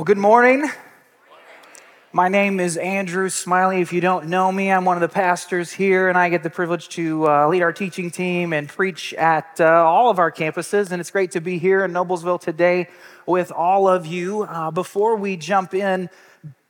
Well, 0.00 0.06
good 0.06 0.16
morning. 0.16 0.66
My 2.10 2.28
name 2.28 2.58
is 2.58 2.78
Andrew 2.78 3.28
Smiley. 3.28 3.82
If 3.82 3.92
you 3.92 4.00
don't 4.00 4.28
know 4.28 4.50
me, 4.50 4.72
I'm 4.72 4.86
one 4.86 4.96
of 4.96 5.02
the 5.02 5.10
pastors 5.10 5.72
here, 5.72 6.08
and 6.08 6.16
I 6.16 6.30
get 6.30 6.42
the 6.42 6.48
privilege 6.48 6.88
to 6.96 7.28
uh, 7.28 7.48
lead 7.48 7.60
our 7.60 7.74
teaching 7.74 8.10
team 8.10 8.54
and 8.54 8.66
preach 8.66 9.12
at 9.12 9.60
uh, 9.60 9.66
all 9.66 10.08
of 10.08 10.18
our 10.18 10.32
campuses. 10.32 10.90
And 10.90 11.02
it's 11.02 11.10
great 11.10 11.32
to 11.32 11.42
be 11.42 11.58
here 11.58 11.84
in 11.84 11.92
Noblesville 11.92 12.40
today 12.40 12.88
with 13.26 13.52
all 13.52 13.88
of 13.88 14.06
you. 14.06 14.44
Uh, 14.44 14.70
before 14.70 15.16
we 15.16 15.36
jump 15.36 15.74
in 15.74 16.08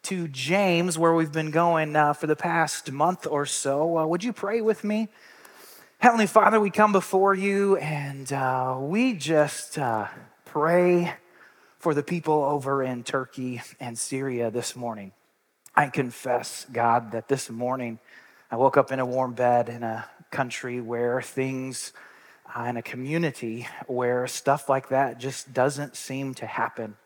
to 0.02 0.26
James, 0.26 0.98
where 0.98 1.14
we've 1.14 1.30
been 1.30 1.52
going 1.52 1.94
uh, 1.94 2.14
for 2.14 2.26
the 2.26 2.34
past 2.34 2.90
month 2.90 3.28
or 3.28 3.46
so, 3.46 3.96
uh, 3.96 4.06
would 4.06 4.24
you 4.24 4.32
pray 4.32 4.60
with 4.60 4.82
me? 4.82 5.08
Heavenly 5.98 6.26
Father, 6.26 6.58
we 6.58 6.70
come 6.70 6.90
before 6.90 7.36
you 7.36 7.76
and 7.76 8.32
uh, 8.32 8.76
we 8.80 9.12
just 9.12 9.78
pray 10.46 11.14
for 11.80 11.94
the 11.94 12.02
people 12.02 12.44
over 12.44 12.82
in 12.82 13.02
Turkey 13.02 13.62
and 13.80 13.98
Syria 13.98 14.50
this 14.50 14.76
morning. 14.76 15.12
I 15.74 15.88
confess, 15.88 16.66
God, 16.70 17.12
that 17.12 17.26
this 17.26 17.48
morning 17.48 17.98
I 18.50 18.56
woke 18.56 18.76
up 18.76 18.92
in 18.92 18.98
a 18.98 19.06
warm 19.06 19.32
bed 19.32 19.70
in 19.70 19.82
a 19.82 20.06
country 20.30 20.82
where 20.82 21.22
things, 21.22 21.94
uh, 22.54 22.64
in 22.64 22.76
a 22.76 22.82
community 22.82 23.66
where 23.86 24.26
stuff 24.26 24.68
like 24.68 24.90
that 24.90 25.18
just 25.18 25.54
doesn't 25.54 25.96
seem 25.96 26.34
to 26.34 26.44
happen. 26.44 26.96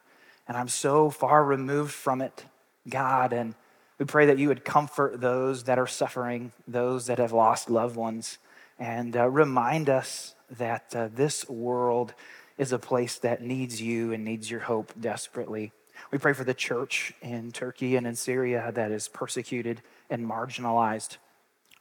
And 0.49 0.57
I'm 0.57 0.69
so 0.69 1.09
far 1.09 1.45
removed 1.45 1.93
from 1.93 2.21
it, 2.21 2.45
God. 2.89 3.33
And 3.33 3.55
we 4.01 4.07
pray 4.07 4.27
that 4.27 4.39
you 4.39 4.49
would 4.49 4.65
comfort 4.65 5.21
those 5.21 5.65
that 5.65 5.79
are 5.79 5.87
suffering, 5.87 6.51
those 6.67 7.07
that 7.07 7.19
have 7.19 7.33
lost 7.33 7.71
loved 7.71 7.95
ones, 7.95 8.39
and 8.81 9.17
uh, 9.17 9.29
remind 9.29 9.89
us 9.89 10.35
that 10.51 10.93
uh, 10.97 11.09
this 11.15 11.49
world 11.49 12.13
is 12.59 12.73
a 12.73 12.79
place 12.79 13.19
that 13.19 13.43
needs 13.43 13.81
you 13.81 14.13
and 14.13 14.25
needs 14.25 14.51
your 14.51 14.61
hope 14.61 14.93
desperately. 15.01 15.73
We 16.11 16.19
pray 16.19 16.33
for 16.33 16.45
the 16.45 16.55
church 16.55 17.13
in 17.23 17.53
Turkey 17.53 17.97
and 17.97 18.07
in 18.07 18.15
Syria 18.15 18.71
that 18.75 18.91
is 18.91 19.09
persecuted 19.09 19.83
and 20.11 20.29
marginalized. 20.29 21.17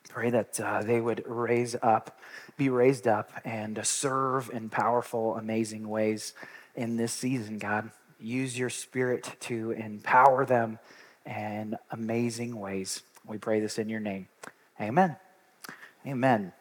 Pray 0.09 0.30
that 0.30 0.59
uh, 0.59 0.84
they 0.84 1.00
would 1.00 1.23
raise 1.25 1.75
up, 1.81 2.20
be 2.58 2.70
raised 2.70 3.08
up, 3.08 3.31
and 3.45 3.80
serve 3.86 4.50
in 4.52 4.70
powerful, 4.70 5.36
amazing 5.36 5.88
ways 5.88 6.34
in 6.75 6.97
this 6.97 7.14
season, 7.14 7.58
God. 7.58 7.92
Use 8.19 8.58
your 8.58 8.69
spirit 8.69 9.30
to 9.42 9.72
empower 9.72 10.45
them 10.45 10.80
in 11.25 11.78
amazing 11.92 12.59
ways. 12.59 13.02
We 13.25 13.38
pray 13.38 13.59
this 13.59 13.78
in 13.78 13.90
your 13.90 14.00
name. 14.00 14.28
Amen. 14.80 15.16
Amen. 16.06 16.53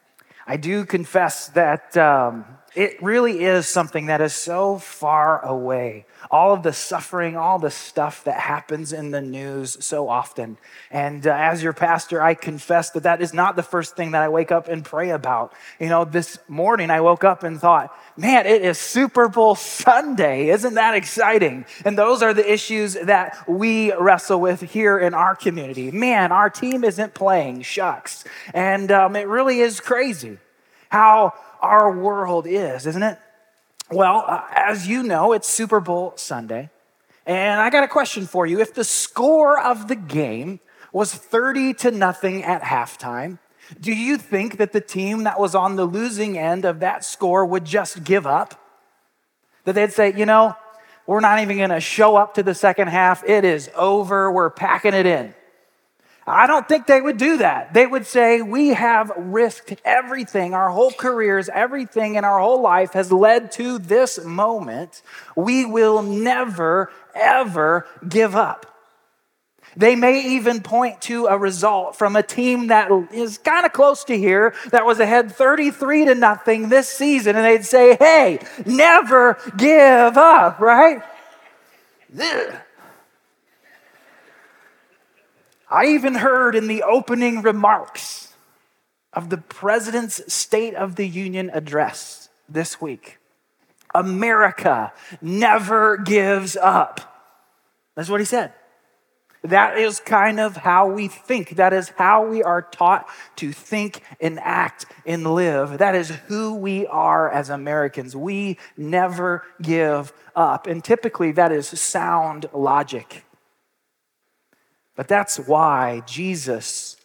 I 0.47 0.57
do 0.57 0.85
confess 0.85 1.47
that 1.49 1.95
um, 1.97 2.45
it 2.75 3.01
really 3.03 3.43
is 3.43 3.67
something 3.67 4.07
that 4.07 4.21
is 4.21 4.33
so 4.33 4.77
far 4.77 5.43
away. 5.45 6.05
All 6.31 6.53
of 6.53 6.63
the 6.63 6.73
suffering, 6.73 7.37
all 7.37 7.59
the 7.59 7.69
stuff 7.69 8.23
that 8.23 8.39
happens 8.39 8.93
in 8.93 9.11
the 9.11 9.21
news 9.21 9.83
so 9.85 10.09
often. 10.09 10.57
And 10.89 11.27
uh, 11.27 11.35
as 11.37 11.61
your 11.61 11.73
pastor, 11.73 12.21
I 12.21 12.33
confess 12.33 12.89
that 12.91 13.03
that 13.03 13.21
is 13.21 13.33
not 13.33 13.55
the 13.55 13.63
first 13.63 13.95
thing 13.95 14.11
that 14.11 14.23
I 14.23 14.29
wake 14.29 14.51
up 14.51 14.67
and 14.67 14.83
pray 14.83 15.11
about. 15.11 15.53
You 15.79 15.89
know, 15.89 16.05
this 16.05 16.39
morning 16.47 16.89
I 16.89 17.01
woke 17.01 17.23
up 17.23 17.43
and 17.43 17.59
thought, 17.59 17.95
man, 18.17 18.47
it 18.47 18.63
is 18.63 18.79
Super 18.79 19.27
Bowl 19.27 19.53
Sunday. 19.53 20.49
Isn't 20.49 20.73
that 20.73 20.95
exciting? 20.95 21.65
And 21.85 21.97
those 21.97 22.23
are 22.23 22.33
the 22.33 22.51
issues 22.51 22.93
that 22.93 23.47
we 23.47 23.93
wrestle 23.93 24.41
with 24.41 24.61
here 24.61 24.97
in 24.97 25.13
our 25.13 25.35
community. 25.35 25.91
Man, 25.91 26.31
our 26.31 26.49
team 26.49 26.83
isn't 26.83 27.13
playing, 27.13 27.61
shucks. 27.61 28.23
And 28.53 28.91
um, 28.91 29.15
it 29.15 29.27
really 29.27 29.59
is 29.59 29.79
crazy 29.79 30.39
how 30.89 31.33
our 31.63 31.91
world 31.91 32.45
is, 32.45 32.85
isn't 32.85 33.01
it? 33.01 33.17
Well, 33.89 34.25
uh, 34.27 34.43
as 34.55 34.87
you 34.87 35.01
know, 35.01 35.33
it's 35.33 35.47
Super 35.47 35.79
Bowl 35.79 36.13
Sunday. 36.15 36.69
And 37.25 37.61
I 37.61 37.69
got 37.69 37.83
a 37.83 37.87
question 37.87 38.27
for 38.27 38.45
you. 38.45 38.59
If 38.59 38.73
the 38.73 38.83
score 38.83 39.59
of 39.59 39.87
the 39.87 39.95
game 39.95 40.59
was 40.91 41.13
30 41.13 41.73
to 41.75 41.91
nothing 41.91 42.43
at 42.43 42.61
halftime, 42.61 43.39
do 43.79 43.93
you 43.93 44.17
think 44.17 44.57
that 44.57 44.73
the 44.73 44.81
team 44.81 45.23
that 45.23 45.39
was 45.39 45.55
on 45.55 45.77
the 45.77 45.85
losing 45.85 46.37
end 46.37 46.65
of 46.65 46.81
that 46.81 47.05
score 47.05 47.45
would 47.45 47.65
just 47.65 48.03
give 48.03 48.27
up? 48.27 48.59
That 49.63 49.75
they'd 49.75 49.93
say, 49.93 50.13
you 50.13 50.25
know, 50.25 50.55
we're 51.07 51.21
not 51.21 51.39
even 51.39 51.57
going 51.57 51.69
to 51.69 51.79
show 51.79 52.15
up 52.15 52.33
to 52.35 52.43
the 52.43 52.53
second 52.53 52.89
half. 52.89 53.23
It 53.23 53.45
is 53.45 53.69
over. 53.75 54.31
We're 54.31 54.49
packing 54.49 54.93
it 54.93 55.05
in. 55.05 55.33
I 56.25 56.47
don't 56.47 56.67
think 56.67 56.87
they 56.87 57.01
would 57.01 57.17
do 57.17 57.37
that. 57.37 57.73
They 57.73 57.85
would 57.85 58.05
say, 58.05 58.41
We 58.41 58.69
have 58.69 59.11
risked 59.17 59.75
everything, 59.83 60.53
our 60.53 60.69
whole 60.69 60.91
careers, 60.91 61.49
everything 61.49 62.15
in 62.15 62.23
our 62.23 62.39
whole 62.39 62.61
life 62.61 62.93
has 62.93 63.11
led 63.11 63.51
to 63.53 63.77
this 63.77 64.23
moment. 64.23 65.01
We 65.35 65.65
will 65.65 66.01
never, 66.01 66.91
ever 67.13 67.87
give 68.07 68.35
up. 68.35 68.67
They 69.75 69.95
may 69.95 70.35
even 70.35 70.61
point 70.61 71.01
to 71.03 71.25
a 71.25 71.37
result 71.37 71.95
from 71.95 72.15
a 72.15 72.23
team 72.23 72.67
that 72.67 72.89
is 73.11 73.39
kind 73.39 73.65
of 73.65 73.73
close 73.73 74.03
to 74.05 74.17
here 74.17 74.53
that 74.69 74.85
was 74.85 74.99
ahead 74.99 75.31
33 75.31 76.05
to 76.05 76.15
nothing 76.15 76.69
this 76.69 76.87
season, 76.87 77.35
and 77.35 77.43
they'd 77.43 77.65
say, 77.65 77.97
Hey, 77.97 78.39
never 78.65 79.37
give 79.57 80.17
up, 80.17 80.59
right? 80.59 81.01
I 85.73 85.87
even 85.87 86.13
heard 86.13 86.53
in 86.53 86.67
the 86.67 86.83
opening 86.83 87.41
remarks 87.41 88.31
of 89.11 89.31
the 89.31 89.39
president's 89.39 90.31
State 90.31 90.75
of 90.75 90.97
the 90.97 91.07
Union 91.07 91.49
address 91.51 92.29
this 92.47 92.79
week 92.79 93.17
America 93.95 94.93
never 95.21 95.97
gives 95.97 96.55
up. 96.55 97.23
That's 97.95 98.09
what 98.09 98.19
he 98.19 98.25
said. 98.25 98.53
That 99.43 99.77
is 99.77 99.99
kind 99.99 100.39
of 100.39 100.55
how 100.55 100.87
we 100.87 101.07
think. 101.07 101.57
That 101.57 101.73
is 101.73 101.89
how 101.89 102.25
we 102.25 102.41
are 102.41 102.61
taught 102.61 103.07
to 103.37 103.51
think 103.51 104.01
and 104.21 104.39
act 104.39 104.85
and 105.05 105.33
live. 105.33 105.79
That 105.79 105.95
is 105.95 106.09
who 106.27 106.55
we 106.55 106.87
are 106.87 107.29
as 107.29 107.49
Americans. 107.49 108.15
We 108.15 108.57
never 108.77 109.43
give 109.61 110.13
up. 110.35 110.65
And 110.65 110.83
typically, 110.83 111.33
that 111.33 111.51
is 111.51 111.67
sound 111.67 112.45
logic. 112.53 113.25
But 114.95 115.07
that's 115.07 115.37
why 115.37 116.01
Jesus 116.05 116.97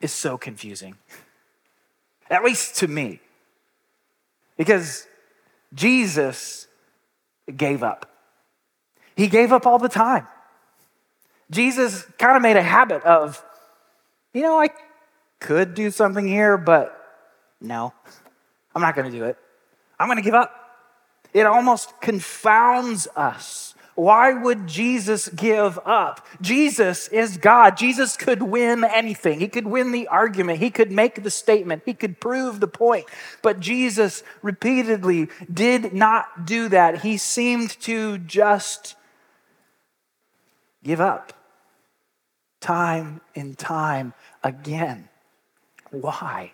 is 0.00 0.12
so 0.12 0.38
confusing, 0.38 0.96
at 2.30 2.42
least 2.44 2.76
to 2.76 2.88
me. 2.88 3.20
Because 4.56 5.06
Jesus 5.74 6.66
gave 7.54 7.82
up. 7.82 8.10
He 9.16 9.28
gave 9.28 9.52
up 9.52 9.66
all 9.66 9.78
the 9.78 9.88
time. 9.88 10.26
Jesus 11.50 12.02
kind 12.18 12.36
of 12.36 12.42
made 12.42 12.56
a 12.56 12.62
habit 12.62 13.02
of, 13.04 13.42
you 14.32 14.42
know, 14.42 14.60
I 14.60 14.68
could 15.38 15.74
do 15.74 15.90
something 15.90 16.26
here, 16.26 16.56
but 16.58 16.92
no, 17.60 17.92
I'm 18.74 18.82
not 18.82 18.94
going 18.96 19.10
to 19.10 19.16
do 19.16 19.24
it. 19.24 19.36
I'm 19.98 20.08
going 20.08 20.18
to 20.18 20.22
give 20.22 20.34
up. 20.34 20.52
It 21.32 21.46
almost 21.46 22.00
confounds 22.00 23.08
us 23.14 23.74
why 23.96 24.34
would 24.34 24.66
Jesus 24.66 25.28
give 25.30 25.78
up? 25.86 26.26
Jesus 26.42 27.08
is 27.08 27.38
God. 27.38 27.78
Jesus 27.78 28.16
could 28.16 28.42
win 28.42 28.84
anything. 28.84 29.40
He 29.40 29.48
could 29.48 29.66
win 29.66 29.90
the 29.90 30.06
argument. 30.08 30.58
He 30.58 30.70
could 30.70 30.92
make 30.92 31.22
the 31.22 31.30
statement. 31.30 31.82
He 31.86 31.94
could 31.94 32.20
prove 32.20 32.60
the 32.60 32.68
point. 32.68 33.06
But 33.40 33.58
Jesus 33.58 34.22
repeatedly 34.42 35.28
did 35.52 35.94
not 35.94 36.44
do 36.44 36.68
that. 36.68 37.00
He 37.00 37.16
seemed 37.16 37.70
to 37.80 38.18
just 38.18 38.96
give 40.84 41.00
up 41.00 41.32
time 42.60 43.22
and 43.34 43.56
time 43.56 44.12
again. 44.44 45.08
Why? 45.90 46.52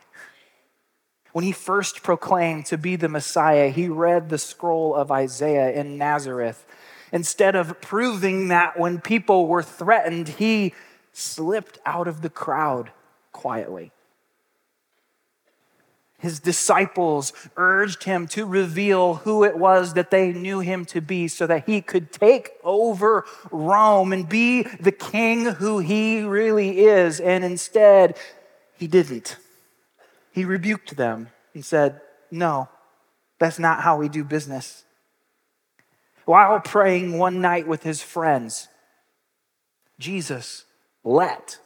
When 1.33 1.45
he 1.45 1.53
first 1.53 2.05
proclaimed 2.05 2.67
to 2.67 2.79
be 2.79 2.95
the 2.95 3.09
Messiah, 3.09 3.71
he 3.71 3.89
read 3.89 4.29
the 4.29 4.39
scroll 4.39 4.95
of 4.95 5.11
Isaiah 5.11 5.73
in 5.73 5.99
Nazareth 5.99 6.65
Instead 7.13 7.55
of 7.55 7.81
proving 7.81 8.49
that 8.49 8.79
when 8.79 9.01
people 9.01 9.47
were 9.47 9.63
threatened, 9.63 10.29
he 10.29 10.73
slipped 11.13 11.79
out 11.85 12.09
of 12.09 12.23
the 12.23 12.31
crowd 12.31 12.91
quietly. 13.33 13.93
His 16.23 16.39
disciples 16.39 17.33
urged 17.57 18.05
him 18.05 18.29
to 18.29 18.47
reveal 18.47 19.15
who 19.15 19.43
it 19.43 19.59
was 19.59 19.95
that 19.95 20.13
they 20.13 20.33
knew 20.33 20.61
him 20.61 20.85
to 20.87 21.01
be 21.01 21.27
so 21.27 21.49
that 21.49 21.67
he 21.67 21.81
could 21.81 22.13
take 22.13 22.53
over 22.63 23.25
Rome 23.51 24.13
and 24.13 24.29
be 24.29 24.63
the 24.63 24.93
king 24.93 25.47
who 25.47 25.81
he 25.81 26.23
really 26.23 26.79
is. 26.79 27.19
And 27.19 27.45
instead, 27.45 28.17
he 28.79 28.87
didn't. 28.87 29.37
He 30.31 30.45
rebuked 30.45 30.97
them 30.97 31.31
and 31.55 31.65
said, 31.65 32.01
No, 32.31 32.69
that's 33.41 33.59
not 33.59 33.81
how 33.81 33.97
we 33.97 34.09
do 34.09 34.23
business. 34.23 34.85
While 36.33 36.61
praying 36.61 37.19
one 37.19 37.43
night 37.43 37.67
with 37.69 37.83
his 37.83 38.01
friends, 38.01 38.69
Jesus 39.99 40.65
let 41.05 41.59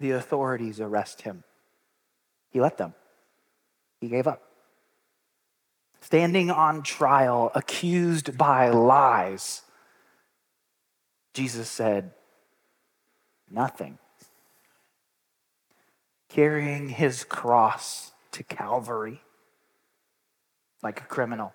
the 0.00 0.12
authorities 0.12 0.80
arrest 0.80 1.20
him. 1.20 1.44
He 2.48 2.58
let 2.58 2.78
them, 2.78 2.94
he 4.00 4.08
gave 4.08 4.26
up. 4.26 4.40
Standing 6.00 6.50
on 6.50 6.82
trial, 6.82 7.52
accused 7.54 8.38
by 8.38 8.70
lies, 8.70 9.60
Jesus 11.34 11.68
said, 11.68 12.12
Nothing. 13.50 13.98
Carrying 16.30 16.88
his 16.88 17.24
cross 17.24 18.12
to 18.30 18.42
Calvary 18.42 19.20
like 20.82 21.02
a 21.02 21.04
criminal. 21.04 21.52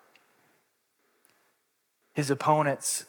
His 2.18 2.32
opponents 2.32 3.06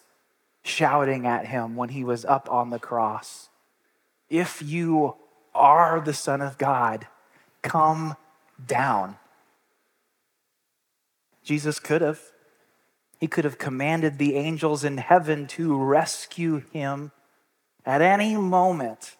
shouting 0.62 1.26
at 1.26 1.46
him 1.46 1.76
when 1.76 1.88
he 1.88 2.04
was 2.04 2.26
up 2.26 2.46
on 2.52 2.68
the 2.68 2.78
cross 2.78 3.48
If 4.28 4.60
you 4.60 5.14
are 5.54 5.98
the 5.98 6.12
Son 6.12 6.42
of 6.42 6.58
God, 6.58 7.06
come 7.62 8.16
down. 8.66 9.16
Jesus 11.42 11.80
could 11.80 12.02
have. 12.02 12.20
He 13.18 13.26
could 13.26 13.46
have 13.46 13.56
commanded 13.56 14.18
the 14.18 14.36
angels 14.36 14.84
in 14.84 14.98
heaven 14.98 15.46
to 15.56 15.74
rescue 15.74 16.64
him 16.70 17.10
at 17.86 18.02
any 18.02 18.36
moment. 18.36 19.16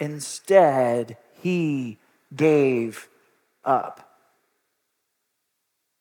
Instead, 0.00 1.18
he 1.38 1.98
gave 2.34 3.08
up. 3.62 4.16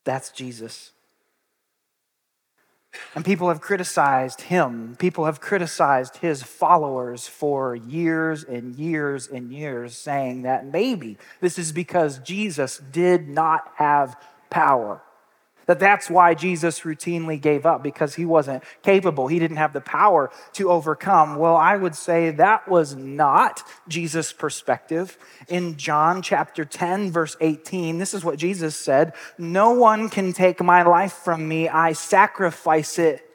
That's 0.06 0.30
Jesus. 0.30 0.94
And 3.16 3.24
people 3.24 3.50
have 3.50 3.62
criticized 3.62 4.42
him. 4.42 4.96
People 5.00 5.26
have 5.26 5.40
criticized 5.40 6.18
his 6.18 6.44
followers 6.44 7.28
for 7.28 7.76
years 7.76 8.44
and 8.44 8.76
years 8.76 9.28
and 9.28 9.52
years, 9.52 9.96
saying 9.96 10.44
that 10.44 10.66
maybe 10.66 11.18
this 11.40 11.58
is 11.58 11.72
because 11.72 12.20
Jesus 12.20 12.78
did 12.92 13.28
not 13.28 13.72
have 13.76 14.16
power. 14.50 15.02
That 15.72 15.80
that's 15.80 16.10
why 16.10 16.34
Jesus 16.34 16.82
routinely 16.82 17.40
gave 17.40 17.66
up 17.66 17.82
because 17.82 18.16
he 18.16 18.26
wasn't 18.26 18.62
capable. 18.84 19.28
He 19.28 19.40
didn't 19.40 19.56
have 19.56 19.72
the 19.72 19.80
power 19.80 20.30
to 20.52 20.70
overcome. 20.70 21.38
Well, 21.38 21.56
I 21.56 21.78
would 21.78 21.96
say 21.96 22.30
that 22.32 22.68
was 22.68 22.94
not 22.94 23.64
Jesus' 23.88 24.34
perspective. 24.34 25.18
In 25.48 25.78
John 25.78 26.22
chapter 26.22 26.66
10, 26.66 27.10
verse 27.12 27.38
18, 27.40 28.00
this 28.00 28.14
is 28.14 28.26
what 28.26 28.38
Jesus 28.38 28.76
said 28.76 29.14
No 29.38 29.72
one 29.72 30.10
can 30.10 30.34
take 30.34 30.62
my 30.62 30.84
life 30.84 31.14
from 31.14 31.48
me, 31.48 31.70
I 31.70 31.94
sacrifice 31.94 33.00
it 33.00 33.26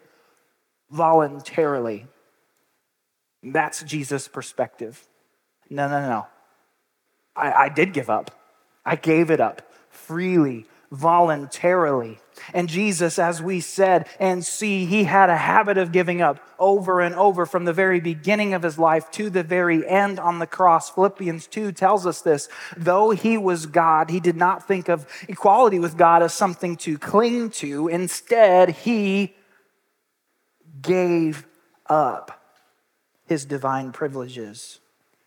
voluntarily. 0.91 2.06
That's 3.43 3.82
Jesus' 3.82 4.29
perspective. 4.29 5.09
No, 5.71 5.89
no, 5.89 6.06
no. 6.06 6.27
I, 7.35 7.53
I 7.53 7.69
did 7.71 7.94
give 7.94 8.11
up. 8.11 8.31
I 8.85 8.97
gave 8.97 9.31
it 9.31 9.41
up 9.41 9.62
freely, 9.89 10.67
voluntarily. 10.91 12.19
And 12.53 12.69
Jesus, 12.69 13.19
as 13.19 13.43
we 13.43 13.61
said 13.61 14.06
and 14.21 14.44
see, 14.44 14.85
he 14.87 15.05
had 15.05 15.31
a 15.31 15.37
habit 15.37 15.79
of 15.79 15.93
giving 15.93 16.21
up 16.21 16.38
over 16.59 17.00
and 17.00 17.15
over 17.15 17.47
from 17.47 17.65
the 17.65 17.73
very 17.73 18.00
beginning 18.00 18.55
of 18.55 18.62
his 18.62 18.79
life 18.79 19.11
to 19.12 19.31
the 19.31 19.43
very 19.43 19.87
end 19.87 20.19
on 20.19 20.38
the 20.38 20.47
cross. 20.47 20.91
Philippians 20.91 21.47
2 21.47 21.73
tells 21.73 22.06
us 22.06 22.21
this. 22.21 22.49
Though 22.77 23.11
he 23.11 23.38
was 23.38 23.67
God, 23.67 24.11
he 24.11 24.21
did 24.21 24.37
not 24.37 24.67
think 24.67 24.88
of 24.88 25.06
equality 25.29 25.79
with 25.79 25.97
God 25.97 26.23
as 26.23 26.35
something 26.35 26.77
to 26.79 26.99
cling 26.99 27.50
to. 27.50 27.89
Instead, 27.89 28.71
he 28.71 29.35
gave 30.82 31.47
up 31.87 32.55
his 33.25 33.44
divine 33.44 33.93
privileges. 33.93 34.81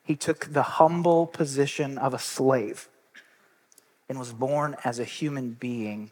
He 0.04 0.16
took 0.16 0.54
the 0.54 0.64
humble 0.64 1.28
position 1.28 1.98
of 1.98 2.14
a 2.14 2.20
slave 2.20 2.88
and 4.10 4.20
was 4.20 4.34
born 4.34 4.76
as 4.84 5.00
a 5.00 5.06
human 5.06 5.52
being 5.52 6.12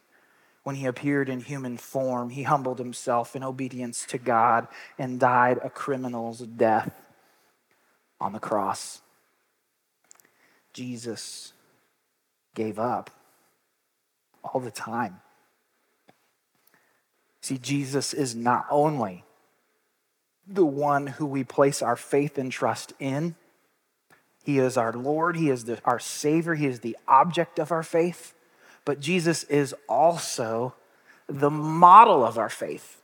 when 0.67 0.75
he 0.75 0.85
appeared 0.85 1.29
in 1.29 1.39
human 1.39 1.77
form, 1.77 2.29
he 2.29 2.43
humbled 2.43 2.77
himself 2.77 3.37
in 3.37 3.41
obedience 3.41 4.05
to 4.05 4.17
God 4.17 4.67
and 4.99 5.17
died 5.17 5.61
a 5.63 5.69
criminal's 5.69 6.39
death 6.39 6.93
on 8.19 8.33
the 8.33 8.39
cross. 8.39 8.99
Jesus 10.73 11.53
gave 12.53 12.77
up 12.77 13.09
all 14.43 14.59
the 14.59 14.69
time. 14.69 15.21
See, 17.39 17.57
Jesus 17.57 18.13
is 18.13 18.35
not 18.35 18.65
only 18.69 19.23
the 20.45 20.65
one 20.65 21.07
who 21.07 21.25
we 21.25 21.45
place 21.45 21.81
our 21.81 21.95
faith 21.95 22.37
and 22.37 22.51
trust 22.51 22.91
in, 22.99 23.35
He 24.47 24.57
is 24.57 24.77
our 24.77 24.93
Lord, 24.93 25.35
He 25.35 25.49
is 25.49 25.65
the, 25.65 25.79
our 25.85 25.99
Savior, 25.99 26.55
He 26.55 26.65
is 26.65 26.79
the 26.79 26.97
object 27.07 27.59
of 27.59 27.71
our 27.71 27.83
faith 27.83 28.33
but 28.87 29.01
Jesus 29.01 29.43
is 29.43 29.75
also 29.89 30.73
the 31.27 31.49
model 31.49 32.23
of 32.23 32.37
our 32.37 32.47
faith, 32.47 33.01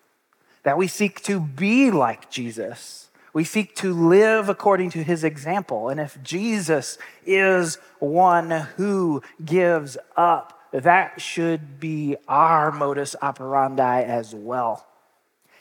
that 0.63 0.77
we 0.77 0.87
seek 0.87 1.21
to 1.23 1.41
be 1.41 1.91
like 1.91 2.31
Jesus. 2.31 3.09
We 3.33 3.43
seek 3.43 3.75
to 3.77 3.93
live 3.93 4.47
according 4.47 4.91
to 4.91 5.03
his 5.03 5.25
example. 5.25 5.89
And 5.89 5.99
if 5.99 6.23
Jesus 6.23 6.97
is 7.25 7.79
one 7.99 8.49
who 8.77 9.21
gives 9.43 9.97
up, 10.15 10.57
that 10.71 11.19
should 11.19 11.81
be 11.81 12.15
our 12.29 12.71
modus 12.71 13.17
operandi 13.21 14.03
as 14.03 14.33
well. 14.33 14.87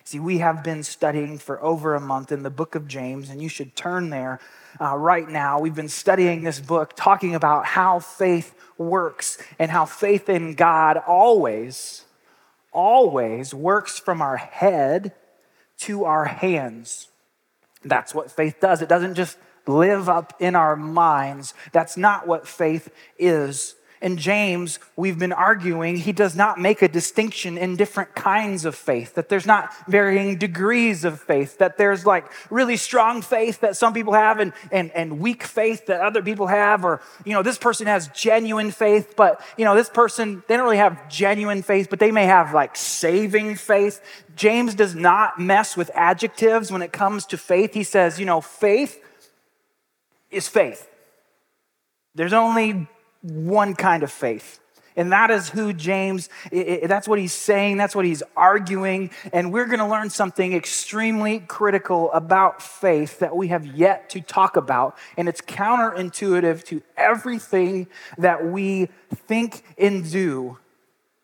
See, 0.04 0.19
we 0.19 0.38
have 0.38 0.64
been 0.64 0.82
studying 0.82 1.38
for 1.38 1.62
over 1.62 1.94
a 1.94 2.00
month 2.00 2.32
in 2.32 2.43
the 2.43 2.50
book 2.50 2.75
of 2.75 2.88
James, 2.88 3.31
and 3.31 3.40
you 3.40 3.49
should 3.49 3.76
turn 3.76 4.10
there 4.10 4.40
uh, 4.81 4.96
right 4.96 5.28
now. 5.28 5.60
We've 5.60 5.75
been 5.75 5.88
studying 5.88 6.43
this 6.43 6.60
book, 6.60 6.94
talking 6.96 7.34
about 7.34 7.66
how 7.66 8.00
faith 8.00 8.54
works 8.76 9.38
and 9.58 9.70
how 9.70 9.84
faith 9.84 10.28
in 10.28 10.54
God 10.54 10.96
always, 10.96 12.04
always 12.72 13.54
works 13.54 13.99
from 13.99 14.20
our 14.20 14.37
head 14.37 15.12
to 15.78 16.04
our 16.04 16.25
hands. 16.25 17.08
That's 17.84 18.14
what 18.14 18.31
faith 18.31 18.60
does. 18.60 18.82
It 18.82 18.88
doesn't 18.88 19.14
just 19.14 19.38
live 19.66 20.08
up 20.08 20.34
in 20.40 20.56
our 20.56 20.75
minds. 20.75 21.54
That's 21.72 21.96
not 21.96 22.26
what 22.26 22.49
faith 22.49 22.88
is. 23.19 23.76
In 24.02 24.16
James, 24.16 24.81
we've 24.96 25.16
been 25.16 25.32
arguing 25.32 25.96
he 25.96 26.10
does 26.10 26.34
not 26.34 26.58
make 26.58 26.82
a 26.82 26.88
distinction 26.88 27.56
in 27.56 27.76
different 27.76 28.16
kinds 28.16 28.64
of 28.64 28.75
faith, 28.75 29.14
that 29.14 29.28
there's 29.28 29.46
not 29.46 29.72
varying 29.87 30.38
degrees 30.38 31.04
of 31.04 31.20
faith, 31.20 31.58
that 31.58 31.78
there's 31.78 32.04
like 32.04 32.26
really 32.50 32.76
strong 32.76 33.22
faith 33.22 33.60
that 33.60 33.76
some 33.76 33.94
people 33.94 34.12
have 34.12 34.40
and, 34.40 34.52
and, 34.72 34.90
and 34.90 35.20
weak 35.20 35.44
faith 35.44 35.87
that 35.87 36.00
other 36.00 36.20
people 36.20 36.49
have, 36.49 36.84
or, 36.84 37.00
you 37.25 37.32
know, 37.32 37.44
this 37.44 37.58
person 37.58 37.87
has 37.87 38.08
genuine 38.08 38.72
faith, 38.72 39.14
but, 39.16 39.40
you 39.56 39.64
know, 39.64 39.76
this 39.76 39.88
person, 39.88 40.43
they 40.49 40.56
don't 40.56 40.64
really 40.64 40.78
have 40.78 41.08
genuine 41.08 41.62
faith, 41.62 41.87
but 41.88 42.00
they 42.00 42.10
may 42.10 42.25
have 42.25 42.52
like 42.52 42.75
saving 42.75 43.54
faith. 43.54 44.02
James 44.34 44.75
does 44.75 44.96
not 44.96 45.38
mess 45.38 45.76
with 45.76 45.93
adjectives 45.94 46.72
when 46.72 46.82
it 46.82 46.90
comes 46.90 47.25
to 47.26 47.38
faith. 47.38 47.72
He 47.72 47.84
says, 47.84 48.19
you 48.19 48.26
know, 48.26 48.40
faith 48.40 48.99
is 50.28 50.49
faith. 50.49 50.88
There's 52.16 52.32
only 52.32 52.88
one 53.23 53.75
kind 53.75 54.02
of 54.02 54.12
faith. 54.12 54.59
And 54.95 55.12
that 55.12 55.31
is 55.31 55.49
who 55.49 55.73
James, 55.73 56.29
that's 56.50 57.09
what 57.09 57.19
he's 57.19 57.33
saying, 57.33 57.79
that's 57.79 57.97
what 57.97 58.05
he's 58.05 58.23
arguing. 58.37 59.11
And 59.33 59.50
we're 59.50 59.64
going 59.64 59.79
to 59.79 59.87
learn 59.87 60.11
something 60.11 60.52
extremely 60.52 61.41
critical 61.41 62.12
about 62.12 62.61
faith 62.61 63.21
that 63.21 63.35
we 63.35 63.49
have 63.49 63.64
yet 63.64 64.11
to 64.11 64.21
talk 64.21 64.57
about. 64.57 64.99
And 65.17 65.31
it's 65.31 65.41
counterintuitive 65.41 66.64
to 66.64 66.83
everything 66.97 67.87
that 68.19 68.45
we 68.45 68.91
think 69.14 69.62
and 69.79 70.11
do 70.11 70.59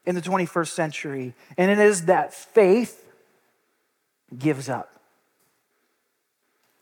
in 0.06 0.14
the 0.14 0.22
21st 0.22 0.68
century. 0.68 1.34
And 1.58 1.70
it 1.70 1.78
is 1.78 2.06
that 2.06 2.32
faith 2.32 3.04
gives 4.38 4.70
up. 4.70 4.98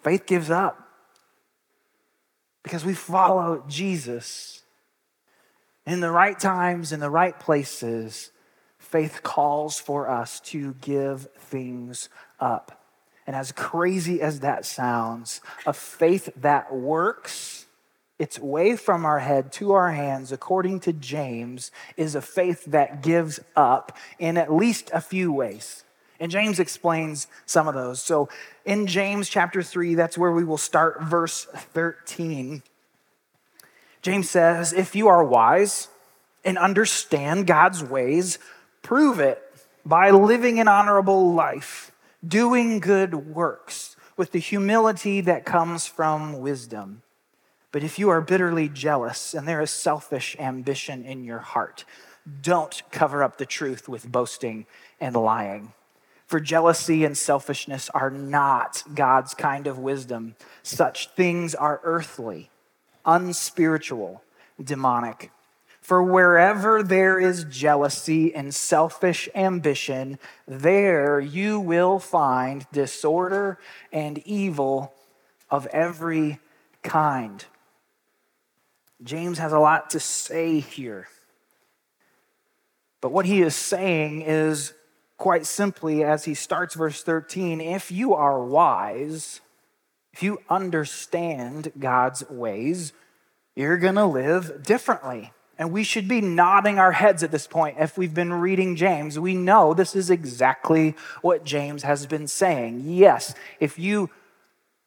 Faith 0.04 0.24
gives 0.26 0.50
up 0.50 0.88
because 2.62 2.84
we 2.84 2.94
follow 2.94 3.64
Jesus 3.66 4.62
in 5.86 6.00
the 6.00 6.10
right 6.10 6.38
times, 6.38 6.92
in 6.92 7.00
the 7.00 7.10
right 7.10 7.38
places, 7.38 8.30
faith 8.78 9.22
calls 9.22 9.78
for 9.78 10.08
us 10.08 10.40
to 10.40 10.74
give 10.80 11.28
things 11.38 12.08
up. 12.40 12.82
And 13.26 13.34
as 13.34 13.52
crazy 13.52 14.20
as 14.20 14.40
that 14.40 14.64
sounds, 14.64 15.40
a 15.66 15.72
faith 15.72 16.30
that 16.36 16.74
works 16.74 17.66
its 18.18 18.38
way 18.38 18.76
from 18.76 19.04
our 19.04 19.18
head 19.18 19.52
to 19.52 19.72
our 19.72 19.92
hands, 19.92 20.32
according 20.32 20.80
to 20.80 20.92
James, 20.92 21.70
is 21.96 22.14
a 22.14 22.22
faith 22.22 22.64
that 22.66 23.02
gives 23.02 23.40
up 23.54 23.96
in 24.18 24.38
at 24.38 24.52
least 24.52 24.90
a 24.92 25.00
few 25.00 25.32
ways. 25.32 25.84
And 26.18 26.30
James 26.30 26.58
explains 26.58 27.26
some 27.44 27.68
of 27.68 27.74
those. 27.74 28.00
So 28.00 28.28
in 28.64 28.86
James 28.86 29.28
chapter 29.28 29.62
3, 29.62 29.94
that's 29.96 30.16
where 30.16 30.32
we 30.32 30.44
will 30.44 30.56
start, 30.56 31.02
verse 31.02 31.46
13. 31.74 32.62
James 34.06 34.30
says, 34.30 34.72
If 34.72 34.94
you 34.94 35.08
are 35.08 35.24
wise 35.24 35.88
and 36.44 36.56
understand 36.58 37.44
God's 37.44 37.82
ways, 37.82 38.38
prove 38.80 39.18
it 39.18 39.42
by 39.84 40.10
living 40.10 40.60
an 40.60 40.68
honorable 40.68 41.34
life, 41.34 41.90
doing 42.24 42.78
good 42.78 43.34
works 43.34 43.96
with 44.16 44.30
the 44.30 44.38
humility 44.38 45.20
that 45.22 45.44
comes 45.44 45.88
from 45.88 46.38
wisdom. 46.38 47.02
But 47.72 47.82
if 47.82 47.98
you 47.98 48.08
are 48.10 48.20
bitterly 48.20 48.68
jealous 48.68 49.34
and 49.34 49.48
there 49.48 49.60
is 49.60 49.72
selfish 49.72 50.36
ambition 50.38 51.04
in 51.04 51.24
your 51.24 51.40
heart, 51.40 51.84
don't 52.42 52.80
cover 52.92 53.24
up 53.24 53.38
the 53.38 53.44
truth 53.44 53.88
with 53.88 54.12
boasting 54.12 54.66
and 55.00 55.16
lying. 55.16 55.72
For 56.28 56.38
jealousy 56.38 57.04
and 57.04 57.18
selfishness 57.18 57.90
are 57.90 58.10
not 58.10 58.84
God's 58.94 59.34
kind 59.34 59.66
of 59.66 59.80
wisdom. 59.80 60.36
Such 60.62 61.10
things 61.16 61.56
are 61.56 61.80
earthly, 61.82 62.50
unspiritual, 63.06 64.22
demonic. 64.62 65.30
For 65.80 66.02
wherever 66.02 66.82
there 66.82 67.20
is 67.20 67.44
jealousy 67.44 68.34
and 68.34 68.52
selfish 68.52 69.28
ambition, 69.36 70.18
there 70.48 71.20
you 71.20 71.60
will 71.60 72.00
find 72.00 72.66
disorder 72.72 73.58
and 73.92 74.18
evil 74.26 74.92
of 75.48 75.66
every 75.66 76.40
kind. 76.82 77.44
James 79.02 79.38
has 79.38 79.52
a 79.52 79.60
lot 79.60 79.90
to 79.90 80.00
say 80.00 80.58
here. 80.58 81.06
But 83.00 83.12
what 83.12 83.26
he 83.26 83.42
is 83.42 83.54
saying 83.54 84.22
is 84.22 84.72
quite 85.16 85.46
simply, 85.46 86.02
as 86.02 86.24
he 86.24 86.34
starts 86.34 86.74
verse 86.74 87.02
13, 87.02 87.60
if 87.60 87.92
you 87.92 88.14
are 88.14 88.42
wise, 88.42 89.40
if 90.16 90.22
you 90.22 90.40
understand 90.48 91.72
God's 91.78 92.26
ways, 92.30 92.94
you're 93.54 93.76
going 93.76 93.96
to 93.96 94.06
live 94.06 94.62
differently. 94.62 95.30
And 95.58 95.70
we 95.70 95.84
should 95.84 96.08
be 96.08 96.22
nodding 96.22 96.78
our 96.78 96.92
heads 96.92 97.22
at 97.22 97.30
this 97.30 97.46
point. 97.46 97.76
If 97.78 97.98
we've 97.98 98.14
been 98.14 98.32
reading 98.32 98.76
James, 98.76 99.18
we 99.18 99.34
know 99.34 99.74
this 99.74 99.94
is 99.94 100.08
exactly 100.08 100.94
what 101.20 101.44
James 101.44 101.82
has 101.82 102.06
been 102.06 102.26
saying. 102.28 102.84
Yes, 102.86 103.34
if 103.60 103.78
you 103.78 104.08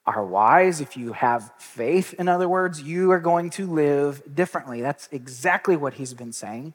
are 0.08 0.26
wise, 0.26 0.82
if 0.82 0.98
you 0.98 1.14
have 1.14 1.54
faith, 1.60 2.16
in 2.16 2.28
other 2.28 2.50
words, 2.50 2.82
you 2.82 3.12
are 3.12 3.20
going 3.20 3.52
to 3.52 3.72
live 3.72 4.24
differently. 4.34 4.82
That's 4.82 5.08
exactly 5.12 5.76
what 5.78 5.94
he's 5.94 6.16
been 6.16 6.34
saying. 6.34 6.74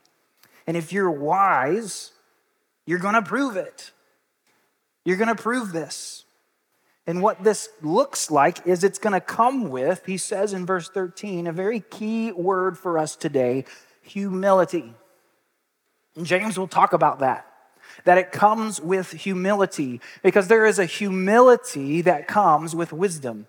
And 0.65 0.77
if 0.77 0.93
you're 0.93 1.11
wise, 1.11 2.13
you're 2.87 3.01
going 3.01 3.15
to 3.15 3.23
prove 3.23 3.57
it. 3.57 3.91
You're 5.05 5.17
going 5.17 5.35
to 5.35 5.43
prove 5.43 5.73
this. 5.73 6.24
And 7.07 7.21
what 7.21 7.45
this 7.45 7.69
looks 7.83 8.31
like 8.31 8.67
is 8.67 8.83
it's 8.83 8.99
going 8.99 9.13
to 9.13 9.21
come 9.21 9.69
with, 9.69 10.07
he 10.07 10.17
says 10.17 10.53
in 10.53 10.65
verse 10.65 10.89
13, 10.89 11.47
a 11.47 11.53
very 11.53 11.81
key 11.81 12.33
word 12.33 12.79
for 12.79 12.99
us 12.99 13.15
today 13.15 13.65
humility. 14.03 14.95
And 16.17 16.27
James 16.27 16.59
will 16.59 16.69
talk 16.69 16.93
about 16.93 17.19
that, 17.21 17.47
that 18.05 18.19
it 18.19 18.33
comes 18.33 18.81
with 18.81 19.13
humility, 19.13 20.01
because 20.23 20.49
there 20.49 20.67
is 20.67 20.79
a 20.79 20.85
humility 20.87 22.03
that 22.03 22.29
comes 22.29 22.75
with 22.75 22.93
wisdom. 22.93 23.47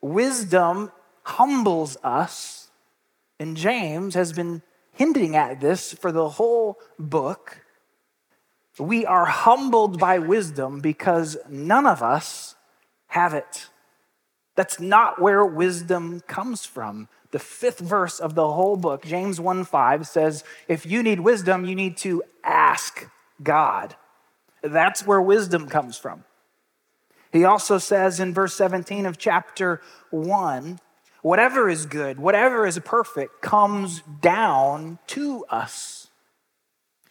Wisdom 0.00 0.92
humbles 1.22 1.96
us, 2.02 2.70
and 3.38 3.56
James 3.56 4.14
has 4.14 4.32
been 4.32 4.62
hinting 4.92 5.36
at 5.36 5.60
this 5.60 5.92
for 5.92 6.12
the 6.12 6.28
whole 6.28 6.78
book. 6.98 7.61
We 8.78 9.04
are 9.04 9.26
humbled 9.26 9.98
by 9.98 10.18
wisdom 10.18 10.80
because 10.80 11.36
none 11.48 11.86
of 11.86 12.02
us 12.02 12.54
have 13.08 13.34
it. 13.34 13.68
That's 14.54 14.80
not 14.80 15.20
where 15.20 15.44
wisdom 15.44 16.20
comes 16.26 16.64
from. 16.64 17.08
The 17.30 17.38
fifth 17.38 17.78
verse 17.78 18.20
of 18.20 18.34
the 18.34 18.52
whole 18.52 18.76
book, 18.76 19.04
James 19.04 19.40
1 19.40 19.64
5, 19.64 20.06
says, 20.06 20.44
If 20.68 20.84
you 20.84 21.02
need 21.02 21.20
wisdom, 21.20 21.64
you 21.64 21.74
need 21.74 21.96
to 21.98 22.22
ask 22.44 23.08
God. 23.42 23.96
That's 24.62 25.06
where 25.06 25.20
wisdom 25.20 25.68
comes 25.68 25.96
from. 25.96 26.24
He 27.32 27.44
also 27.44 27.78
says 27.78 28.20
in 28.20 28.34
verse 28.34 28.54
17 28.54 29.06
of 29.06 29.16
chapter 29.18 29.80
1 30.10 30.78
whatever 31.22 31.68
is 31.68 31.86
good, 31.86 32.18
whatever 32.18 32.66
is 32.66 32.78
perfect, 32.80 33.40
comes 33.40 34.02
down 34.20 34.98
to 35.06 35.44
us. 35.46 36.01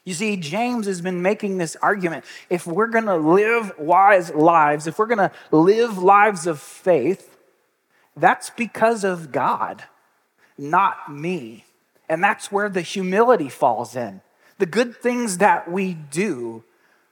You 0.04 0.14
see, 0.16 0.36
James 0.36 0.88
has 0.88 1.02
been 1.02 1.22
making 1.22 1.58
this 1.58 1.76
argument. 1.82 2.26
If 2.50 2.66
we're 2.66 2.88
going 2.88 3.06
to 3.06 3.18
live 3.18 3.74
wise 3.78 4.34
lives, 4.34 4.88
if 4.88 4.98
we're 4.98 5.06
going 5.06 5.30
to 5.30 5.32
live 5.52 5.98
lives 6.00 6.48
of 6.48 6.60
faith, 6.60 7.38
that's 8.18 8.50
because 8.50 9.04
of 9.04 9.32
God, 9.32 9.84
not 10.58 11.12
me. 11.12 11.66
And 12.10 12.24
that's 12.24 12.52
where 12.52 12.68
the 12.68 12.82
humility 12.82 13.48
falls 13.48 13.96
in. 13.96 14.22
The 14.58 14.66
good 14.66 14.96
things 14.96 15.38
that 15.38 15.72
we 15.72 15.94
do, 15.94 16.64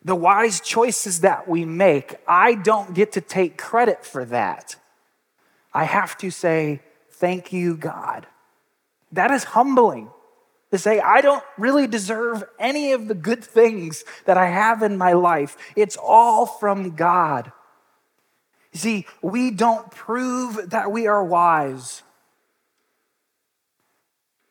the 0.03 0.15
wise 0.15 0.59
choices 0.59 1.21
that 1.21 1.47
we 1.47 1.65
make, 1.65 2.15
I 2.27 2.55
don't 2.55 2.93
get 2.93 3.11
to 3.13 3.21
take 3.21 3.57
credit 3.57 4.03
for 4.03 4.25
that. 4.25 4.75
I 5.73 5.83
have 5.85 6.17
to 6.19 6.31
say, 6.31 6.81
Thank 7.11 7.51
you, 7.51 7.75
God. 7.75 8.27
That 9.11 9.29
is 9.29 9.43
humbling 9.43 10.09
to 10.71 10.77
say, 10.77 10.99
I 10.99 11.21
don't 11.21 11.43
really 11.57 11.87
deserve 11.87 12.43
any 12.59 12.93
of 12.93 13.07
the 13.07 13.15
good 13.15 13.43
things 13.43 14.03
that 14.25 14.37
I 14.37 14.47
have 14.47 14.83
in 14.83 14.97
my 14.97 15.13
life. 15.13 15.57
It's 15.75 15.97
all 15.97 16.45
from 16.45 16.95
God. 16.95 17.51
You 18.71 18.79
see, 18.79 19.07
we 19.21 19.49
don't 19.49 19.89
prove 19.89 20.69
that 20.69 20.91
we 20.91 21.07
are 21.07 21.23
wise 21.23 22.03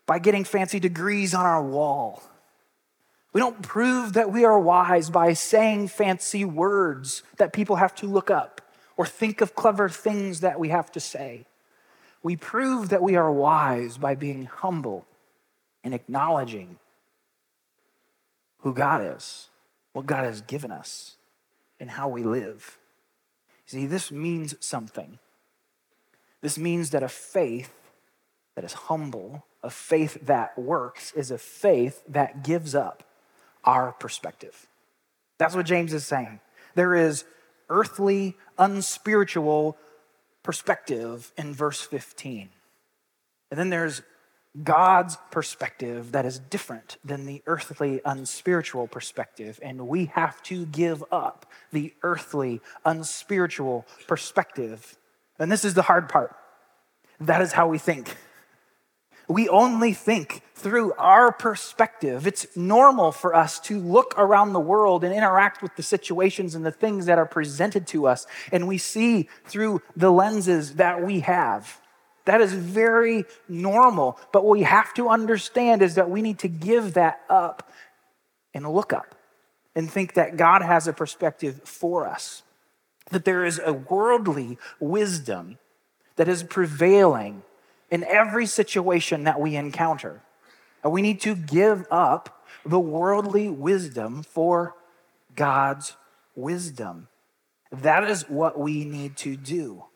by 0.06 0.18
getting 0.18 0.44
fancy 0.44 0.80
degrees 0.80 1.34
on 1.34 1.46
our 1.46 1.62
wall. 1.62 2.22
We 3.32 3.40
don't 3.40 3.62
prove 3.62 4.14
that 4.14 4.32
we 4.32 4.44
are 4.44 4.58
wise 4.58 5.10
by 5.10 5.34
saying 5.34 5.88
fancy 5.88 6.44
words 6.44 7.22
that 7.36 7.52
people 7.52 7.76
have 7.76 7.94
to 7.96 8.06
look 8.06 8.30
up 8.30 8.60
or 8.96 9.06
think 9.06 9.40
of 9.40 9.54
clever 9.54 9.88
things 9.88 10.40
that 10.40 10.58
we 10.58 10.70
have 10.70 10.90
to 10.92 11.00
say. 11.00 11.46
We 12.22 12.34
prove 12.34 12.88
that 12.88 13.02
we 13.02 13.14
are 13.14 13.30
wise 13.30 13.98
by 13.98 14.16
being 14.16 14.46
humble 14.46 15.06
and 15.88 15.94
acknowledging 15.94 16.76
who 18.58 18.74
God 18.74 19.00
is, 19.16 19.48
what 19.94 20.04
God 20.04 20.24
has 20.24 20.42
given 20.42 20.70
us, 20.70 21.16
and 21.80 21.88
how 21.88 22.08
we 22.08 22.22
live. 22.22 22.76
See, 23.64 23.86
this 23.86 24.12
means 24.12 24.54
something. 24.60 25.18
This 26.42 26.58
means 26.58 26.90
that 26.90 27.02
a 27.02 27.08
faith 27.08 27.72
that 28.54 28.64
is 28.64 28.74
humble, 28.74 29.46
a 29.62 29.70
faith 29.70 30.18
that 30.26 30.58
works, 30.58 31.10
is 31.12 31.30
a 31.30 31.38
faith 31.38 32.02
that 32.06 32.44
gives 32.44 32.74
up 32.74 33.02
our 33.64 33.92
perspective. 33.92 34.66
That's 35.38 35.54
what 35.54 35.64
James 35.64 35.94
is 35.94 36.04
saying. 36.04 36.40
There 36.74 36.94
is 36.94 37.24
earthly, 37.70 38.36
unspiritual 38.58 39.78
perspective 40.42 41.32
in 41.38 41.54
verse 41.54 41.80
15. 41.80 42.50
And 43.50 43.58
then 43.58 43.70
there's 43.70 44.02
God's 44.62 45.16
perspective 45.30 46.12
that 46.12 46.24
is 46.24 46.38
different 46.38 46.96
than 47.04 47.26
the 47.26 47.42
earthly, 47.46 48.00
unspiritual 48.04 48.88
perspective. 48.88 49.58
And 49.62 49.88
we 49.88 50.06
have 50.06 50.42
to 50.44 50.66
give 50.66 51.04
up 51.12 51.46
the 51.72 51.94
earthly, 52.02 52.60
unspiritual 52.84 53.86
perspective. 54.06 54.96
And 55.38 55.52
this 55.52 55.64
is 55.64 55.74
the 55.74 55.82
hard 55.82 56.08
part. 56.08 56.34
That 57.20 57.42
is 57.42 57.52
how 57.52 57.68
we 57.68 57.78
think. 57.78 58.16
We 59.28 59.48
only 59.48 59.92
think 59.92 60.42
through 60.54 60.94
our 60.94 61.30
perspective. 61.30 62.26
It's 62.26 62.46
normal 62.56 63.12
for 63.12 63.34
us 63.34 63.60
to 63.60 63.78
look 63.78 64.14
around 64.16 64.54
the 64.54 64.60
world 64.60 65.04
and 65.04 65.14
interact 65.14 65.62
with 65.62 65.76
the 65.76 65.82
situations 65.82 66.54
and 66.54 66.64
the 66.64 66.72
things 66.72 67.06
that 67.06 67.18
are 67.18 67.26
presented 67.26 67.86
to 67.88 68.06
us, 68.06 68.26
and 68.50 68.66
we 68.66 68.78
see 68.78 69.28
through 69.44 69.82
the 69.94 70.10
lenses 70.10 70.76
that 70.76 71.04
we 71.04 71.20
have. 71.20 71.78
That 72.28 72.42
is 72.42 72.52
very 72.52 73.24
normal. 73.48 74.20
But 74.34 74.44
what 74.44 74.58
we 74.58 74.64
have 74.64 74.92
to 74.94 75.08
understand 75.08 75.80
is 75.80 75.94
that 75.94 76.10
we 76.10 76.20
need 76.20 76.40
to 76.40 76.48
give 76.48 76.92
that 76.92 77.22
up 77.30 77.72
and 78.52 78.68
look 78.68 78.92
up 78.92 79.14
and 79.74 79.90
think 79.90 80.12
that 80.12 80.36
God 80.36 80.60
has 80.60 80.86
a 80.86 80.92
perspective 80.92 81.62
for 81.64 82.06
us, 82.06 82.42
that 83.10 83.24
there 83.24 83.46
is 83.46 83.58
a 83.64 83.72
worldly 83.72 84.58
wisdom 84.78 85.56
that 86.16 86.28
is 86.28 86.42
prevailing 86.42 87.44
in 87.90 88.04
every 88.04 88.44
situation 88.44 89.24
that 89.24 89.40
we 89.40 89.56
encounter. 89.56 90.20
And 90.84 90.92
we 90.92 91.00
need 91.00 91.22
to 91.22 91.34
give 91.34 91.86
up 91.90 92.44
the 92.62 92.78
worldly 92.78 93.48
wisdom 93.48 94.22
for 94.22 94.74
God's 95.34 95.96
wisdom. 96.36 97.08
That 97.72 98.04
is 98.04 98.28
what 98.28 98.58
we 98.60 98.84
need 98.84 99.16
to 99.16 99.34
do. 99.34 99.87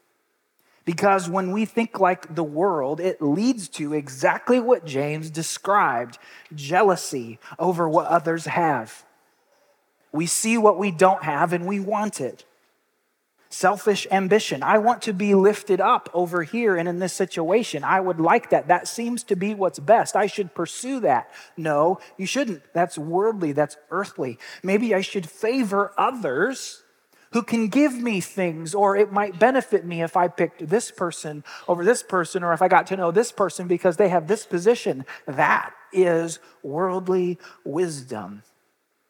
Because 0.85 1.29
when 1.29 1.53
we 1.53 1.65
think 1.65 2.01
like 2.01 2.35
the 2.35 2.45
world, 2.45 2.99
it 2.99 3.23
leads 3.23 3.69
to 3.71 3.93
exactly 3.95 4.59
what 4.59 4.85
James 4.85 5.31
described 5.31 6.19
jealousy 6.55 7.39
over 7.59 7.89
what 7.89 8.07
others 8.07 8.47
have. 8.47 9.05
We 10.11 10.27
see 10.27 10.59
what 10.59 10.79
we 10.79 10.91
don't 10.91 11.23
have 11.23 11.53
and 11.53 11.67
we 11.67 11.79
want 11.81 12.21
it 12.21 12.45
selfish 13.53 14.07
ambition. 14.11 14.63
I 14.63 14.79
want 14.79 15.03
to 15.03 15.13
be 15.13 15.35
lifted 15.35 15.81
up 15.81 16.09
over 16.15 16.43
here 16.43 16.77
and 16.77 16.89
in 16.89 16.99
this 16.99 17.13
situation. 17.13 17.85
I 17.85 18.01
would 18.01 18.21
like 18.21 18.51
that. 18.51 18.69
That 18.69 18.89
seems 18.89 19.23
to 19.25 19.37
be 19.37 19.55
what's 19.55 19.79
best. 19.79 20.17
I 20.17 20.27
should 20.27 20.55
pursue 20.55 21.01
that. 21.01 21.31
No, 21.57 22.01
you 22.17 22.27
shouldn't. 22.27 22.63
That's 22.73 22.97
worldly, 22.97 23.53
that's 23.53 23.77
earthly. 23.91 24.39
Maybe 24.63 24.95
I 24.95 25.03
should 25.03 25.29
favor 25.29 25.93
others 25.99 26.82
who 27.33 27.43
can 27.43 27.69
give 27.69 27.95
me 27.95 28.21
things, 28.21 28.75
or 28.75 28.97
it 28.97 29.13
might 29.13 29.39
benefit 29.39 29.85
me 29.85 30.03
if 30.03 30.17
I 30.17 30.29
picked 30.29 30.69
this 30.69 30.91
person 30.91 31.45
over 31.67 31.85
this 31.85 32.03
person, 32.03 32.43
or 32.43 32.53
if 32.53 32.63
I 32.63 32.69
got 32.69 32.87
to 32.89 32.97
know 32.97 33.11
this 33.11 33.33
person 33.33 33.67
because 33.67 33.97
they 33.97 34.09
have 34.09 34.29
this 34.29 34.45
position. 34.45 35.05
That 35.27 35.73
is 35.93 36.39
worldly 36.63 37.39
wisdom. 37.65 38.43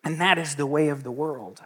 And 0.04 0.20
that 0.20 0.38
is 0.38 0.56
the 0.56 0.66
way 0.66 0.88
of 0.88 1.04
the 1.04 1.12
world. 1.12 1.62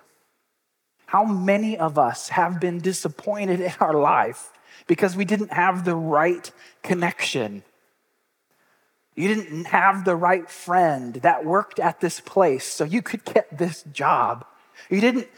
How 1.06 1.25
many 1.25 1.78
of 1.78 1.98
us 1.98 2.30
have 2.30 2.60
been 2.60 2.78
disappointed 2.78 3.60
in 3.60 3.72
our 3.80 3.94
life 3.94 4.50
because 4.86 5.16
we 5.16 5.25
didn't 5.25 5.52
have 5.52 5.84
the 5.84 5.94
right 5.94 6.50
connection? 6.82 7.62
You 9.14 9.34
didn't 9.34 9.66
have 9.66 10.04
the 10.04 10.16
right 10.16 10.50
friend 10.50 11.14
that 11.16 11.44
worked 11.44 11.78
at 11.80 12.00
this 12.00 12.20
place 12.20 12.64
so 12.64 12.84
you 12.84 13.00
could 13.00 13.25
get 13.25 13.56
this 13.56 13.82
job. 13.84 14.44
You 14.90 15.00
didn't 15.00 15.28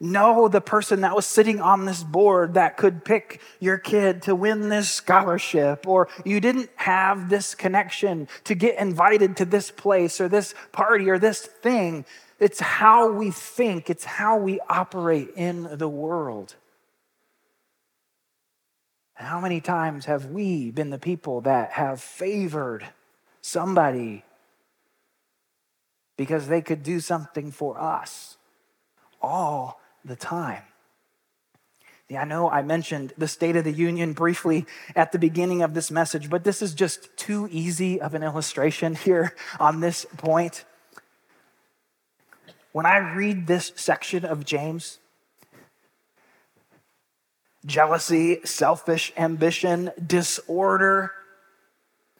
know 0.00 0.48
the 0.48 0.60
person 0.60 1.00
that 1.00 1.16
was 1.16 1.26
sitting 1.26 1.60
on 1.60 1.84
this 1.84 2.02
board 2.02 2.54
that 2.54 2.76
could 2.76 3.04
pick 3.04 3.40
your 3.58 3.78
kid 3.78 4.22
to 4.22 4.34
win 4.34 4.68
this 4.68 4.90
scholarship, 4.90 5.86
or 5.86 6.08
you 6.24 6.40
didn't 6.40 6.70
have 6.76 7.28
this 7.28 7.54
connection 7.54 8.28
to 8.44 8.54
get 8.54 8.78
invited 8.78 9.36
to 9.36 9.44
this 9.44 9.70
place 9.70 10.20
or 10.20 10.28
this 10.28 10.54
party 10.72 11.10
or 11.10 11.18
this 11.18 11.40
thing. 11.42 12.04
It's 12.38 12.60
how 12.60 13.10
we 13.10 13.30
think, 13.30 13.90
it's 13.90 14.04
how 14.04 14.36
we 14.36 14.60
operate 14.68 15.30
in 15.34 15.76
the 15.78 15.88
world. 15.88 16.54
How 19.14 19.40
many 19.40 19.60
times 19.60 20.04
have 20.04 20.26
we 20.26 20.70
been 20.70 20.90
the 20.90 20.98
people 20.98 21.40
that 21.40 21.72
have 21.72 22.00
favored 22.00 22.86
somebody 23.40 24.22
because 26.16 26.46
they 26.46 26.62
could 26.62 26.84
do 26.84 27.00
something 27.00 27.50
for 27.50 27.80
us 27.80 28.36
all 29.20 29.80
the 30.04 30.16
time? 30.16 30.62
Yeah, 32.08 32.22
I 32.22 32.24
know 32.24 32.48
I 32.48 32.62
mentioned 32.62 33.12
the 33.18 33.28
State 33.28 33.54
of 33.56 33.64
the 33.64 33.72
Union 33.72 34.14
briefly 34.14 34.64
at 34.96 35.12
the 35.12 35.18
beginning 35.18 35.60
of 35.60 35.74
this 35.74 35.90
message, 35.90 36.30
but 36.30 36.42
this 36.42 36.62
is 36.62 36.72
just 36.72 37.14
too 37.18 37.48
easy 37.50 38.00
of 38.00 38.14
an 38.14 38.22
illustration 38.22 38.94
here 39.04 39.34
on 39.60 39.80
this 39.80 40.06
point. 40.16 40.64
When 42.72 42.86
I 42.86 42.98
read 42.98 43.46
this 43.46 43.72
section 43.76 44.24
of 44.24 44.44
James, 44.44 44.98
jealousy, 47.66 48.40
selfish 48.44 49.12
ambition, 49.16 49.90
disorder, 50.04 51.12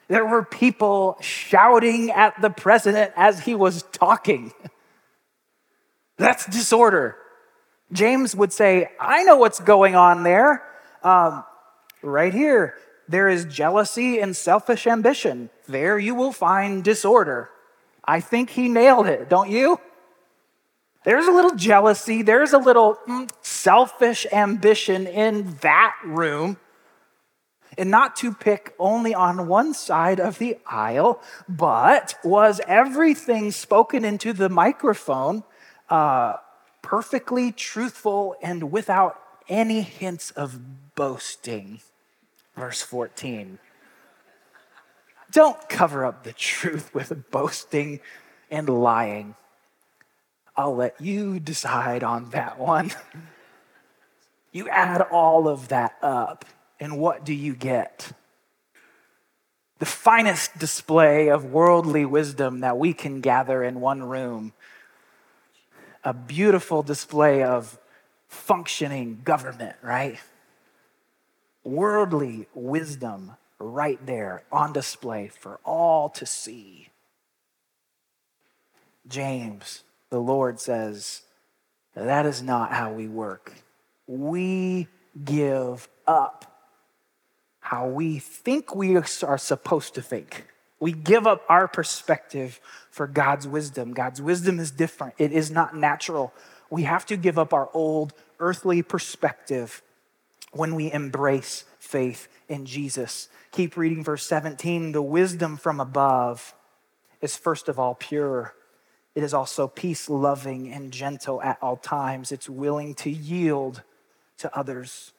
there 0.08 0.26
were 0.26 0.42
people 0.42 1.16
shouting 1.20 2.10
at 2.10 2.40
the 2.42 2.50
president 2.50 3.12
as 3.16 3.40
he 3.40 3.54
was 3.54 3.84
talking. 3.92 4.52
That's 6.18 6.44
disorder. 6.46 7.16
James 7.92 8.36
would 8.36 8.52
say, 8.52 8.90
I 9.00 9.22
know 9.24 9.36
what's 9.36 9.60
going 9.60 9.94
on 9.94 10.22
there. 10.22 10.62
Um, 11.02 11.44
right 12.02 12.34
here, 12.34 12.74
there 13.08 13.28
is 13.28 13.46
jealousy 13.46 14.20
and 14.20 14.36
selfish 14.36 14.86
ambition. 14.86 15.50
There 15.66 15.98
you 15.98 16.14
will 16.14 16.32
find 16.32 16.84
disorder. 16.84 17.50
I 18.04 18.20
think 18.20 18.50
he 18.50 18.68
nailed 18.68 19.06
it, 19.06 19.28
don't 19.28 19.50
you? 19.50 19.80
There's 21.04 21.26
a 21.26 21.32
little 21.32 21.54
jealousy, 21.54 22.22
there's 22.22 22.52
a 22.52 22.58
little 22.58 22.98
mm, 23.08 23.30
selfish 23.40 24.26
ambition 24.32 25.06
in 25.06 25.56
that 25.62 25.94
room. 26.04 26.58
And 27.78 27.90
not 27.90 28.16
to 28.16 28.34
pick 28.34 28.74
only 28.78 29.14
on 29.14 29.46
one 29.46 29.72
side 29.72 30.20
of 30.20 30.38
the 30.38 30.58
aisle, 30.66 31.22
but 31.48 32.14
was 32.24 32.60
everything 32.66 33.52
spoken 33.52 34.04
into 34.04 34.32
the 34.32 34.48
microphone 34.48 35.44
uh, 35.88 36.34
perfectly 36.88 37.52
truthful 37.52 38.34
and 38.40 38.72
without 38.72 39.20
any 39.46 39.82
hints 39.82 40.30
of 40.30 40.94
boasting? 40.94 41.80
Verse 42.56 42.80
14. 42.80 43.58
Don't 45.30 45.68
cover 45.68 46.06
up 46.06 46.24
the 46.24 46.32
truth 46.32 46.94
with 46.94 47.30
boasting 47.30 48.00
and 48.50 48.70
lying. 48.70 49.34
I'll 50.56 50.74
let 50.74 50.98
you 50.98 51.38
decide 51.38 52.02
on 52.02 52.30
that 52.30 52.58
one. 52.58 52.90
You 54.50 54.66
add 54.70 55.02
all 55.02 55.46
of 55.46 55.68
that 55.68 55.96
up, 56.02 56.46
and 56.80 56.98
what 56.98 57.22
do 57.22 57.34
you 57.34 57.54
get? 57.54 58.12
The 59.78 59.84
finest 59.84 60.58
display 60.58 61.28
of 61.28 61.44
worldly 61.44 62.06
wisdom 62.06 62.60
that 62.60 62.78
we 62.78 62.94
can 62.94 63.20
gather 63.20 63.62
in 63.62 63.78
one 63.82 64.02
room. 64.02 64.54
A 66.08 66.14
beautiful 66.14 66.82
display 66.82 67.42
of 67.42 67.78
functioning 68.28 69.20
government, 69.24 69.76
right? 69.82 70.18
Worldly 71.64 72.46
wisdom 72.54 73.32
right 73.58 73.98
there 74.06 74.42
on 74.50 74.72
display 74.72 75.28
for 75.28 75.60
all 75.66 76.08
to 76.08 76.24
see. 76.24 76.88
James 79.06 79.84
the 80.08 80.18
Lord 80.18 80.58
says, 80.58 81.24
that 81.94 82.24
is 82.24 82.40
not 82.40 82.72
how 82.72 82.90
we 82.90 83.06
work. 83.06 83.52
We 84.06 84.88
give 85.22 85.90
up 86.06 86.70
how 87.60 87.86
we 87.86 88.18
think 88.18 88.74
we 88.74 88.96
are 88.96 89.36
supposed 89.36 89.94
to 89.96 90.00
think. 90.00 90.46
We 90.80 90.92
give 90.92 91.26
up 91.26 91.44
our 91.48 91.66
perspective 91.66 92.60
for 92.90 93.06
God's 93.06 93.46
wisdom. 93.48 93.92
God's 93.92 94.22
wisdom 94.22 94.58
is 94.58 94.70
different, 94.70 95.14
it 95.18 95.32
is 95.32 95.50
not 95.50 95.76
natural. 95.76 96.32
We 96.70 96.82
have 96.82 97.06
to 97.06 97.16
give 97.16 97.38
up 97.38 97.54
our 97.54 97.70
old 97.72 98.12
earthly 98.38 98.82
perspective 98.82 99.82
when 100.52 100.74
we 100.74 100.92
embrace 100.92 101.64
faith 101.78 102.28
in 102.48 102.66
Jesus. 102.66 103.28
Keep 103.52 103.76
reading 103.76 104.04
verse 104.04 104.26
17. 104.26 104.92
The 104.92 105.00
wisdom 105.00 105.56
from 105.56 105.80
above 105.80 106.54
is 107.22 107.36
first 107.36 107.68
of 107.68 107.78
all 107.78 107.94
pure 107.94 108.54
it 109.18 109.24
is 109.24 109.34
also 109.34 109.66
peace 109.66 110.08
loving 110.08 110.72
and 110.72 110.92
gentle 110.92 111.42
at 111.42 111.58
all 111.60 111.76
times. 111.76 112.30
It's 112.30 112.48
willing 112.48 112.94
to 112.94 113.10
yield 113.10 113.82
to 114.36 114.56
others. 114.56 115.12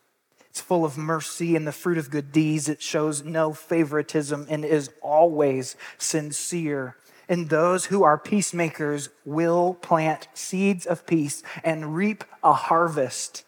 It's 0.49 0.61
full 0.61 0.83
of 0.83 0.97
mercy 0.97 1.55
and 1.55 1.67
the 1.67 1.71
fruit 1.71 1.97
of 1.97 2.09
good 2.09 2.31
deeds. 2.31 2.69
It 2.69 2.81
shows 2.81 3.23
no 3.23 3.53
favoritism 3.53 4.47
and 4.49 4.65
is 4.65 4.89
always 5.01 5.75
sincere. 5.97 6.95
And 7.27 7.49
those 7.49 7.85
who 7.85 8.03
are 8.03 8.17
peacemakers 8.17 9.09
will 9.23 9.75
plant 9.75 10.27
seeds 10.33 10.87
of 10.87 11.05
peace 11.05 11.43
and 11.63 11.95
reap 11.95 12.23
a 12.43 12.53
harvest 12.53 13.43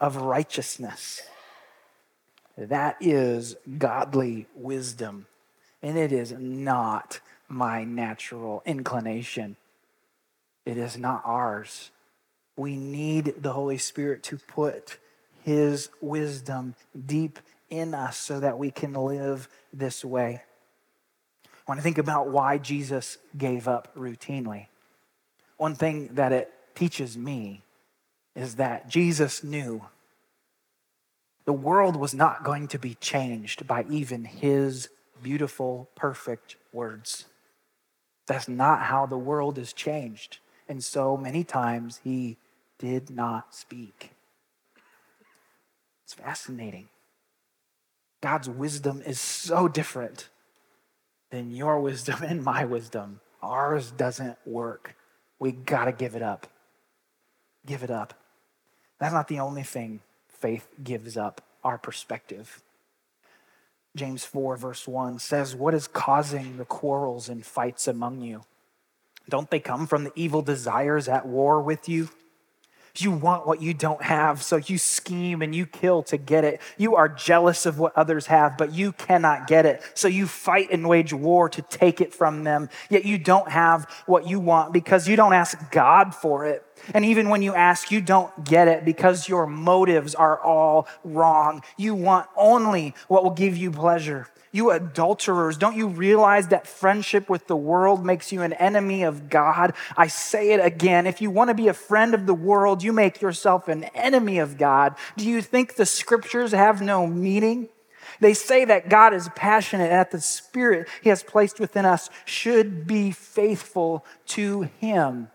of 0.00 0.16
righteousness. 0.16 1.20
That 2.56 2.96
is 3.00 3.56
godly 3.76 4.46
wisdom. 4.54 5.26
And 5.82 5.98
it 5.98 6.12
is 6.12 6.32
not 6.32 7.20
my 7.48 7.84
natural 7.84 8.62
inclination. 8.64 9.56
It 10.64 10.78
is 10.78 10.96
not 10.96 11.20
ours. 11.24 11.90
We 12.56 12.76
need 12.76 13.42
the 13.42 13.52
Holy 13.52 13.76
Spirit 13.76 14.22
to 14.24 14.38
put 14.38 14.96
His 15.46 15.90
wisdom 16.00 16.74
deep 17.06 17.38
in 17.70 17.94
us 17.94 18.16
so 18.16 18.40
that 18.40 18.58
we 18.58 18.72
can 18.72 18.94
live 18.94 19.48
this 19.72 20.04
way. 20.04 20.42
When 21.66 21.78
I 21.78 21.82
think 21.82 21.98
about 21.98 22.26
why 22.26 22.58
Jesus 22.58 23.16
gave 23.38 23.68
up 23.68 23.94
routinely, 23.94 24.66
one 25.56 25.76
thing 25.76 26.10
that 26.14 26.32
it 26.32 26.52
teaches 26.74 27.16
me 27.16 27.62
is 28.34 28.56
that 28.56 28.88
Jesus 28.88 29.44
knew 29.44 29.82
the 31.44 31.52
world 31.52 31.94
was 31.94 32.12
not 32.12 32.42
going 32.42 32.66
to 32.66 32.78
be 32.78 32.94
changed 32.94 33.68
by 33.68 33.84
even 33.88 34.24
his 34.24 34.88
beautiful, 35.22 35.88
perfect 35.94 36.56
words. 36.72 37.26
That's 38.26 38.48
not 38.48 38.82
how 38.82 39.06
the 39.06 39.16
world 39.16 39.58
is 39.58 39.72
changed. 39.72 40.38
And 40.68 40.82
so 40.82 41.16
many 41.16 41.44
times 41.44 42.00
he 42.02 42.36
did 42.80 43.10
not 43.10 43.54
speak. 43.54 44.15
It's 46.06 46.14
fascinating. 46.14 46.88
God's 48.20 48.48
wisdom 48.48 49.02
is 49.04 49.18
so 49.18 49.66
different 49.66 50.28
than 51.32 51.50
your 51.50 51.80
wisdom 51.80 52.22
and 52.24 52.44
my 52.44 52.64
wisdom. 52.64 53.18
Ours 53.42 53.90
doesn't 53.90 54.38
work. 54.46 54.94
We 55.40 55.50
got 55.50 55.86
to 55.86 55.92
give 55.92 56.14
it 56.14 56.22
up. 56.22 56.46
Give 57.66 57.82
it 57.82 57.90
up. 57.90 58.14
That's 59.00 59.12
not 59.12 59.26
the 59.26 59.40
only 59.40 59.64
thing 59.64 59.98
faith 60.28 60.68
gives 60.84 61.16
up 61.16 61.40
our 61.64 61.76
perspective. 61.76 62.62
James 63.96 64.24
4, 64.24 64.56
verse 64.56 64.86
1 64.86 65.18
says, 65.18 65.56
What 65.56 65.74
is 65.74 65.88
causing 65.88 66.56
the 66.56 66.64
quarrels 66.64 67.28
and 67.28 67.44
fights 67.44 67.88
among 67.88 68.20
you? 68.20 68.42
Don't 69.28 69.50
they 69.50 69.58
come 69.58 69.88
from 69.88 70.04
the 70.04 70.12
evil 70.14 70.42
desires 70.42 71.08
at 71.08 71.26
war 71.26 71.60
with 71.60 71.88
you? 71.88 72.10
You 73.00 73.10
want 73.10 73.46
what 73.46 73.60
you 73.62 73.74
don't 73.74 74.02
have, 74.02 74.42
so 74.42 74.56
you 74.56 74.78
scheme 74.78 75.42
and 75.42 75.54
you 75.54 75.66
kill 75.66 76.02
to 76.04 76.16
get 76.16 76.44
it. 76.44 76.60
You 76.76 76.96
are 76.96 77.08
jealous 77.08 77.66
of 77.66 77.78
what 77.78 77.96
others 77.96 78.26
have, 78.26 78.56
but 78.56 78.72
you 78.72 78.92
cannot 78.92 79.46
get 79.46 79.66
it. 79.66 79.82
So 79.94 80.08
you 80.08 80.26
fight 80.26 80.68
and 80.70 80.88
wage 80.88 81.12
war 81.12 81.48
to 81.48 81.62
take 81.62 82.00
it 82.00 82.14
from 82.14 82.44
them. 82.44 82.68
Yet 82.90 83.04
you 83.04 83.18
don't 83.18 83.50
have 83.50 83.90
what 84.06 84.26
you 84.26 84.40
want 84.40 84.72
because 84.72 85.08
you 85.08 85.16
don't 85.16 85.32
ask 85.32 85.70
God 85.70 86.14
for 86.14 86.46
it. 86.46 86.62
And 86.94 87.04
even 87.04 87.28
when 87.28 87.42
you 87.42 87.54
ask, 87.54 87.90
you 87.90 88.00
don't 88.00 88.44
get 88.44 88.68
it 88.68 88.84
because 88.84 89.28
your 89.28 89.46
motives 89.46 90.14
are 90.14 90.40
all 90.40 90.88
wrong. 91.04 91.62
You 91.76 91.94
want 91.94 92.28
only 92.36 92.94
what 93.08 93.22
will 93.22 93.30
give 93.30 93.56
you 93.56 93.70
pleasure. 93.70 94.28
You 94.52 94.70
adulterers, 94.70 95.58
don't 95.58 95.76
you 95.76 95.88
realize 95.88 96.48
that 96.48 96.66
friendship 96.66 97.28
with 97.28 97.46
the 97.46 97.56
world 97.56 98.06
makes 98.06 98.32
you 98.32 98.40
an 98.40 98.54
enemy 98.54 99.02
of 99.02 99.28
God? 99.28 99.74
I 99.96 100.06
say 100.06 100.52
it 100.52 100.64
again. 100.64 101.06
If 101.06 101.20
you 101.20 101.30
want 101.30 101.48
to 101.48 101.54
be 101.54 101.68
a 101.68 101.74
friend 101.74 102.14
of 102.14 102.26
the 102.26 102.34
world, 102.34 102.82
you 102.82 102.92
make 102.92 103.20
yourself 103.20 103.68
an 103.68 103.84
enemy 103.94 104.38
of 104.38 104.56
God. 104.56 104.94
Do 105.16 105.28
you 105.28 105.42
think 105.42 105.74
the 105.74 105.84
scriptures 105.84 106.52
have 106.52 106.80
no 106.80 107.06
meaning? 107.06 107.68
They 108.20 108.34
say 108.34 108.64
that 108.64 108.88
God 108.88 109.12
is 109.12 109.28
passionate 109.36 109.90
and 109.90 109.92
that 109.92 110.10
the 110.10 110.20
Spirit 110.20 110.88
He 111.02 111.10
has 111.10 111.22
placed 111.22 111.60
within 111.60 111.84
us 111.84 112.08
should 112.24 112.86
be 112.86 113.10
faithful 113.10 114.06
to 114.28 114.62
Him. 114.78 115.28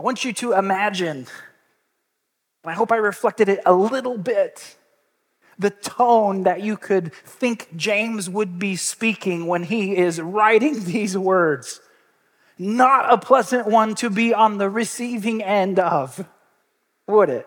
I 0.00 0.02
want 0.02 0.24
you 0.24 0.32
to 0.32 0.54
imagine, 0.54 1.18
and 1.18 1.26
I 2.64 2.72
hope 2.72 2.90
I 2.90 2.96
reflected 2.96 3.50
it 3.50 3.60
a 3.66 3.74
little 3.74 4.16
bit 4.16 4.78
the 5.58 5.68
tone 5.68 6.44
that 6.44 6.62
you 6.62 6.78
could 6.78 7.12
think 7.12 7.68
James 7.76 8.30
would 8.30 8.58
be 8.58 8.76
speaking 8.76 9.46
when 9.46 9.62
he 9.62 9.94
is 9.94 10.18
writing 10.18 10.84
these 10.84 11.18
words. 11.18 11.82
Not 12.56 13.12
a 13.12 13.18
pleasant 13.18 13.66
one 13.66 13.94
to 13.96 14.08
be 14.08 14.32
on 14.32 14.56
the 14.56 14.70
receiving 14.70 15.42
end 15.42 15.78
of, 15.78 16.26
would 17.06 17.28
it? 17.28 17.46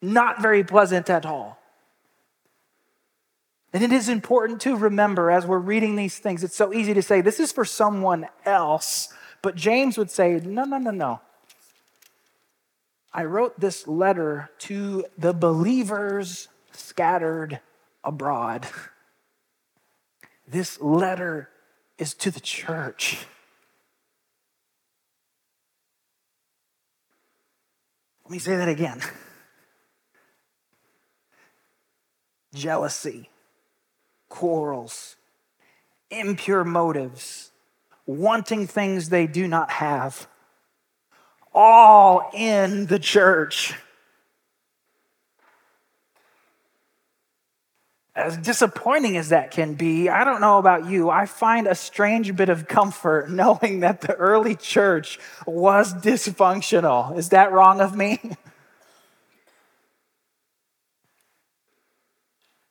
Not 0.00 0.40
very 0.40 0.64
pleasant 0.64 1.10
at 1.10 1.26
all. 1.26 1.58
And 3.74 3.84
it 3.84 3.92
is 3.92 4.08
important 4.08 4.62
to 4.62 4.74
remember 4.74 5.30
as 5.30 5.44
we're 5.44 5.58
reading 5.58 5.96
these 5.96 6.18
things, 6.18 6.42
it's 6.42 6.56
so 6.56 6.72
easy 6.72 6.94
to 6.94 7.02
say, 7.02 7.20
this 7.20 7.38
is 7.38 7.52
for 7.52 7.66
someone 7.66 8.26
else. 8.46 9.12
But 9.42 9.54
James 9.54 9.98
would 9.98 10.10
say, 10.10 10.40
no, 10.42 10.64
no, 10.64 10.78
no, 10.78 10.92
no. 10.92 11.20
I 13.18 13.24
wrote 13.24 13.58
this 13.58 13.88
letter 13.88 14.48
to 14.60 15.04
the 15.18 15.32
believers 15.32 16.46
scattered 16.70 17.58
abroad. 18.04 18.68
This 20.46 20.80
letter 20.80 21.50
is 21.98 22.14
to 22.14 22.30
the 22.30 22.38
church. 22.38 23.26
Let 28.24 28.30
me 28.30 28.38
say 28.38 28.54
that 28.54 28.68
again 28.68 29.00
jealousy, 32.54 33.30
quarrels, 34.28 35.16
impure 36.08 36.62
motives, 36.62 37.50
wanting 38.06 38.68
things 38.68 39.08
they 39.08 39.26
do 39.26 39.48
not 39.48 39.72
have, 39.72 40.28
all 41.58 42.30
in 42.32 42.86
the 42.86 43.00
church. 43.00 43.74
as 48.14 48.36
disappointing 48.36 49.16
as 49.16 49.28
that 49.28 49.52
can 49.52 49.74
be, 49.74 50.08
I 50.08 50.24
don't 50.24 50.40
know 50.40 50.58
about 50.58 50.86
you, 50.86 51.08
I 51.08 51.26
find 51.26 51.68
a 51.68 51.74
strange 51.76 52.34
bit 52.34 52.48
of 52.48 52.66
comfort 52.66 53.30
knowing 53.30 53.80
that 53.80 54.00
the 54.00 54.14
early 54.14 54.56
church 54.56 55.20
was 55.46 55.94
dysfunctional. 55.94 57.16
Is 57.16 57.28
that 57.28 57.52
wrong 57.52 57.80
of 57.80 57.96
me? 57.96 58.18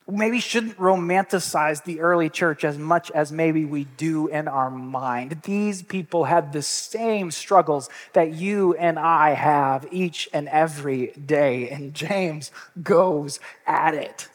maybe 0.09 0.39
shouldn't 0.39 0.77
romanticize 0.77 1.83
the 1.83 1.99
early 1.99 2.29
church 2.29 2.63
as 2.63 2.77
much 2.77 3.11
as 3.11 3.31
maybe 3.31 3.65
we 3.65 3.83
do 3.83 4.27
in 4.27 4.47
our 4.47 4.69
mind. 4.69 5.41
These 5.43 5.81
people 5.83 6.25
had 6.25 6.53
the 6.53 6.61
same 6.61 7.29
struggles 7.31 7.89
that 8.13 8.33
you 8.33 8.73
and 8.75 8.97
I 8.97 9.31
have 9.31 9.85
each 9.91 10.29
and 10.31 10.47
every 10.47 11.07
day, 11.07 11.69
and 11.69 11.93
James 11.93 12.51
goes 12.81 13.39
at 13.65 13.93
it. 13.93 14.29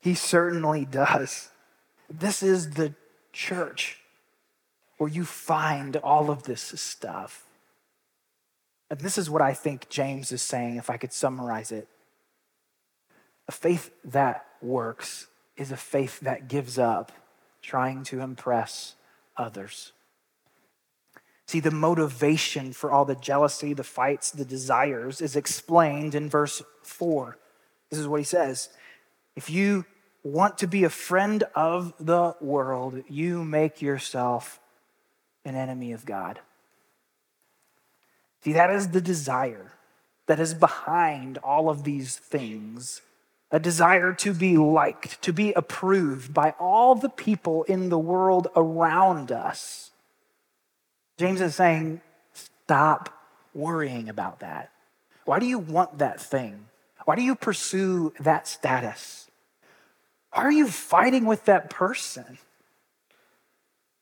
He 0.00 0.14
certainly 0.14 0.84
does. 0.84 1.48
This 2.10 2.42
is 2.42 2.72
the 2.72 2.94
church 3.32 3.98
where 4.98 5.08
you 5.08 5.24
find 5.24 5.96
all 5.96 6.30
of 6.30 6.42
this 6.42 6.60
stuff. 6.60 7.44
And 8.90 9.00
this 9.00 9.16
is 9.16 9.30
what 9.30 9.40
I 9.40 9.54
think 9.54 9.88
James 9.88 10.30
is 10.30 10.42
saying, 10.42 10.76
if 10.76 10.90
I 10.90 10.98
could 10.98 11.12
summarize 11.12 11.72
it. 11.72 11.88
A 13.48 13.52
faith 13.52 13.90
that 14.04 14.46
works 14.62 15.26
is 15.56 15.70
a 15.70 15.76
faith 15.76 16.20
that 16.20 16.48
gives 16.48 16.78
up 16.78 17.12
trying 17.62 18.04
to 18.04 18.20
impress 18.20 18.94
others. 19.36 19.92
See, 21.46 21.60
the 21.60 21.70
motivation 21.70 22.72
for 22.72 22.90
all 22.90 23.04
the 23.04 23.14
jealousy, 23.14 23.74
the 23.74 23.84
fights, 23.84 24.30
the 24.30 24.44
desires 24.44 25.20
is 25.20 25.36
explained 25.36 26.14
in 26.14 26.28
verse 26.28 26.62
4. 26.82 27.36
This 27.90 27.98
is 27.98 28.08
what 28.08 28.20
he 28.20 28.24
says 28.24 28.70
If 29.36 29.50
you 29.50 29.84
want 30.22 30.58
to 30.58 30.66
be 30.66 30.84
a 30.84 30.90
friend 30.90 31.44
of 31.54 31.92
the 32.00 32.34
world, 32.40 33.02
you 33.08 33.44
make 33.44 33.82
yourself 33.82 34.58
an 35.44 35.54
enemy 35.54 35.92
of 35.92 36.06
God. 36.06 36.40
See, 38.42 38.52
that 38.54 38.70
is 38.70 38.88
the 38.88 39.00
desire 39.00 39.72
that 40.26 40.40
is 40.40 40.54
behind 40.54 41.38
all 41.38 41.68
of 41.68 41.84
these 41.84 42.16
things 42.16 43.02
a 43.54 43.60
desire 43.60 44.12
to 44.12 44.34
be 44.34 44.56
liked, 44.56 45.22
to 45.22 45.32
be 45.32 45.52
approved 45.52 46.34
by 46.34 46.52
all 46.58 46.96
the 46.96 47.08
people 47.08 47.62
in 47.62 47.88
the 47.88 47.98
world 47.98 48.48
around 48.56 49.30
us. 49.30 49.92
James 51.18 51.40
is 51.40 51.54
saying, 51.54 52.00
stop 52.32 53.16
worrying 53.54 54.08
about 54.08 54.40
that. 54.40 54.72
Why 55.24 55.38
do 55.38 55.46
you 55.46 55.60
want 55.60 55.98
that 55.98 56.20
thing? 56.20 56.66
Why 57.04 57.14
do 57.14 57.22
you 57.22 57.36
pursue 57.36 58.12
that 58.18 58.48
status? 58.48 59.30
Why 60.32 60.42
are 60.42 60.50
you 60.50 60.66
fighting 60.66 61.24
with 61.24 61.44
that 61.44 61.70
person? 61.70 62.38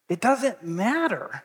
It 0.09 0.23
doesn't 0.23 0.65
matter. 0.65 1.43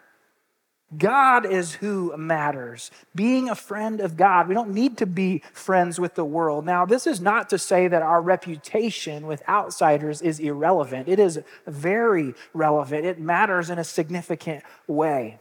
God 0.96 1.46
is 1.46 1.76
who 1.76 2.16
matters. 2.16 2.92
Being 3.14 3.50
a 3.50 3.56
friend 3.56 4.00
of 4.00 4.16
God, 4.16 4.48
we 4.48 4.54
don't 4.54 4.74
need 4.74 4.98
to 4.98 5.06
be 5.06 5.44
friends 5.52 6.00
with 6.00 6.16
the 6.16 6.24
world. 6.24 6.66
Now, 6.66 6.86
this 6.86 7.06
is 7.06 7.20
not 7.20 7.50
to 7.50 7.58
say 7.58 7.90
that 7.90 8.02
our 8.02 8.22
reputation 8.22 9.28
with 9.28 9.48
outsiders 9.50 10.22
is 10.22 10.40
irrelevant. 10.40 11.10
It 11.10 11.20
is 11.20 11.42
very 11.66 12.36
relevant, 12.54 13.06
it 13.06 13.20
matters 13.20 13.70
in 13.70 13.80
a 13.80 13.84
significant 13.84 14.64
way. 14.88 15.40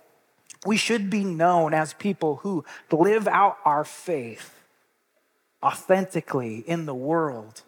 We 0.65 0.77
should 0.77 1.11
be 1.11 1.23
known 1.23 1.75
as 1.75 1.93
people 1.93 2.37
who 2.37 2.65
live 2.91 3.29
out 3.29 3.59
our 3.65 3.85
faith 3.85 4.53
authentically 5.63 6.65
in 6.67 6.87
the 6.87 6.95
world. 6.95 7.63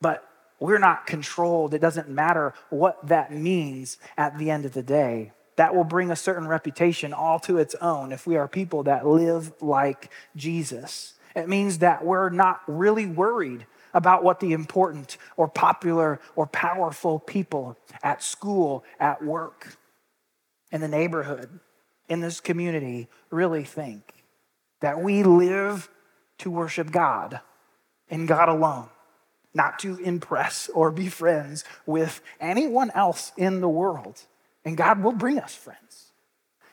But 0.00 0.26
we're 0.58 0.78
not 0.78 1.06
controlled. 1.06 1.74
It 1.74 1.80
doesn't 1.80 2.08
matter 2.08 2.54
what 2.70 3.06
that 3.08 3.32
means 3.32 3.98
at 4.16 4.38
the 4.38 4.50
end 4.50 4.64
of 4.64 4.72
the 4.72 4.82
day. 4.82 5.32
That 5.60 5.74
will 5.74 5.84
bring 5.84 6.10
a 6.10 6.16
certain 6.16 6.48
reputation 6.48 7.12
all 7.12 7.38
to 7.40 7.58
its 7.58 7.74
own 7.82 8.12
if 8.12 8.26
we 8.26 8.38
are 8.38 8.48
people 8.48 8.84
that 8.84 9.06
live 9.06 9.52
like 9.60 10.10
Jesus. 10.34 11.12
It 11.36 11.50
means 11.50 11.80
that 11.80 12.02
we're 12.02 12.30
not 12.30 12.62
really 12.66 13.04
worried 13.04 13.66
about 13.92 14.24
what 14.24 14.40
the 14.40 14.54
important 14.54 15.18
or 15.36 15.48
popular 15.48 16.18
or 16.34 16.46
powerful 16.46 17.18
people 17.18 17.76
at 18.02 18.22
school, 18.22 18.84
at 18.98 19.22
work, 19.22 19.76
in 20.72 20.80
the 20.80 20.88
neighborhood, 20.88 21.60
in 22.08 22.20
this 22.20 22.40
community 22.40 23.08
really 23.28 23.64
think. 23.64 24.14
That 24.80 25.02
we 25.02 25.22
live 25.24 25.90
to 26.38 26.50
worship 26.50 26.90
God 26.90 27.38
and 28.08 28.26
God 28.26 28.48
alone 28.48 28.88
not 29.52 29.78
to 29.80 29.98
impress 29.98 30.70
or 30.70 30.90
be 30.90 31.10
friends 31.10 31.64
with 31.84 32.22
anyone 32.40 32.90
else 32.94 33.32
in 33.36 33.60
the 33.60 33.68
world. 33.68 34.22
And 34.64 34.76
God 34.76 35.02
will 35.02 35.12
bring 35.12 35.38
us 35.38 35.54
friends. 35.54 36.12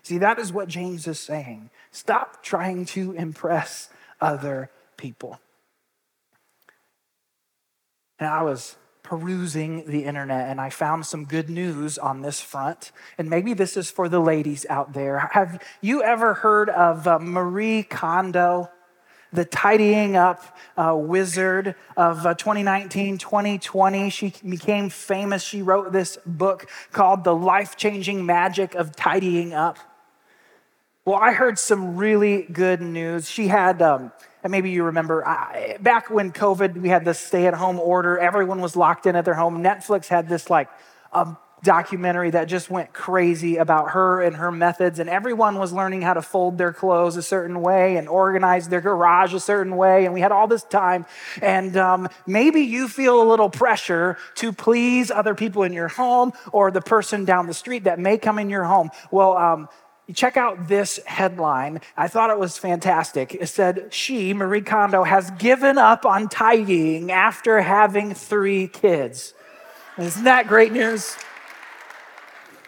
See, 0.04 0.18
that 0.20 0.40
is 0.40 0.54
what 0.54 0.68
James 0.68 1.08
is 1.08 1.20
saying. 1.20 1.70
Stop 1.92 2.44
trying 2.44 2.86
to 2.88 3.12
impress 3.14 3.90
other 4.22 4.70
people. 4.96 5.40
And 8.20 8.30
I 8.30 8.44
was 8.44 8.78
perusing 9.04 9.86
the 9.86 10.04
internet 10.04 10.50
and 10.50 10.60
I 10.60 10.70
found 10.70 11.06
some 11.06 11.24
good 11.24 11.50
news 11.50 11.98
on 11.98 12.22
this 12.22 12.42
front. 12.42 12.92
And 13.18 13.30
maybe 13.30 13.54
this 13.54 13.78
is 13.78 13.90
for 13.90 14.10
the 14.10 14.20
ladies 14.20 14.66
out 14.70 14.94
there. 14.94 15.30
Have 15.32 15.64
you 15.82 16.04
ever 16.04 16.34
heard 16.34 16.70
of 16.70 17.08
uh, 17.08 17.20
Marie 17.20 17.84
Kondo? 17.84 18.70
The 19.34 19.46
tidying 19.46 20.16
up 20.16 20.58
uh, 20.78 20.96
wizard 20.96 21.76
of 21.96 22.26
uh, 22.26 22.34
2019 22.34 23.18
2020. 23.18 24.10
She 24.10 24.34
became 24.48 24.90
famous. 24.90 25.44
She 25.44 25.62
wrote 25.62 25.92
this 25.92 26.18
book 26.26 26.70
called 26.92 27.24
The 27.24 27.36
Life 27.36 27.78
Changing 27.78 28.26
Magic 28.26 28.76
of 28.76 28.96
Tidying 28.96 29.54
Up. 29.54 29.78
Well, 31.06 31.16
I 31.16 31.32
heard 31.32 31.58
some 31.58 31.96
really 31.96 32.44
good 32.44 32.82
news. 32.82 33.30
She 33.30 33.48
had, 33.48 33.82
um, 33.82 34.12
and 34.44 34.52
maybe 34.52 34.72
you 34.72 34.84
remember, 34.84 35.26
I, 35.26 35.78
back 35.80 36.10
when 36.10 36.34
COVID, 36.34 36.82
we 36.82 36.90
had 36.90 37.06
this 37.06 37.18
stay 37.18 37.48
at 37.48 37.54
home 37.54 37.80
order, 37.80 38.20
everyone 38.20 38.60
was 38.60 38.76
locked 38.76 39.06
in 39.06 39.16
at 39.16 39.24
their 39.24 39.34
home. 39.34 39.64
Netflix 39.64 40.08
had 40.08 40.28
this 40.28 40.50
like, 40.50 40.68
um, 41.14 41.38
documentary 41.64 42.30
that 42.32 42.46
just 42.46 42.70
went 42.70 42.94
crazy 42.94 43.58
about 43.58 43.92
her 43.92 44.22
and 44.22 44.36
her 44.36 44.52
methods, 44.52 45.00
and 45.00 45.10
everyone 45.10 45.58
was 45.58 45.74
learning 45.74 46.02
how 46.02 46.14
to 46.14 46.22
fold 46.22 46.58
their 46.58 46.72
clothes 46.72 47.18
a 47.18 47.24
certain 47.24 47.62
way 47.62 47.98
and 47.98 48.08
organize 48.08 48.70
their 48.70 48.82
garage 48.82 49.34
a 49.34 49.40
certain 49.40 49.76
way. 49.76 50.06
And 50.06 50.14
we 50.14 50.22
had 50.22 50.32
all 50.32 50.48
this 50.48 50.64
time. 50.64 51.06
And 51.42 51.76
um, 51.76 52.10
maybe 52.26 52.62
you 52.62 52.88
feel 52.88 53.22
a 53.22 53.28
little 53.28 53.50
pressure 53.50 54.18
to 54.36 54.54
please 54.54 55.10
other 55.10 55.36
people 55.36 55.64
in 55.64 55.74
your 55.74 55.88
home 55.88 56.34
or 56.52 56.72
the 56.72 56.82
person 56.82 57.26
down 57.26 57.48
the 57.48 57.54
street 57.54 57.86
that 57.86 58.00
may 58.00 58.18
come 58.18 58.40
in 58.40 58.50
your 58.50 58.64
home. 58.64 58.92
Well, 59.12 59.36
um, 59.36 59.70
check 60.14 60.38
out 60.38 60.68
this 60.68 61.00
headline. 61.06 61.82
I 61.98 62.08
thought 62.08 62.30
it 62.30 62.40
was 62.40 62.58
fantastic. 62.58 63.36
It 63.36 63.48
said, 63.48 63.88
She, 63.92 64.34
Marie 64.34 64.62
Kondo, 64.62 65.04
has 65.04 65.32
given 65.32 65.78
up 65.78 66.06
on 66.06 66.30
tidying 66.30 67.12
after 67.12 67.62
having 67.62 68.14
three 68.14 68.68
kids. 68.68 69.34
Isn't 69.98 70.26
that 70.26 70.48
great 70.48 70.72
news? 70.72 71.18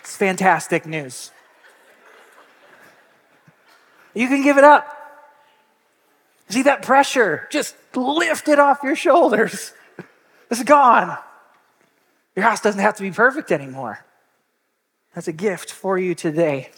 It's 0.10 0.18
fantastic 0.18 0.88
news. 0.88 1.30
You 4.16 4.28
can 4.28 4.42
give 4.42 4.58
it 4.58 4.64
up. 4.64 4.88
See 6.50 6.64
that 6.64 6.82
pressure? 6.82 7.48
Just 7.52 7.76
lift 7.94 8.48
it 8.48 8.58
off 8.58 8.80
your 8.82 8.96
shoulders. 8.96 9.72
It's 10.50 10.64
gone. 10.64 11.16
Your 12.36 12.44
house 12.44 12.60
doesn't 12.60 12.82
have 12.82 12.96
to 12.96 13.04
be 13.04 13.12
perfect 13.12 13.52
anymore. 13.52 14.04
That's 15.14 15.28
a 15.28 15.32
gift 15.32 15.72
for 15.72 16.00
you 16.00 16.16
today. 16.16 16.72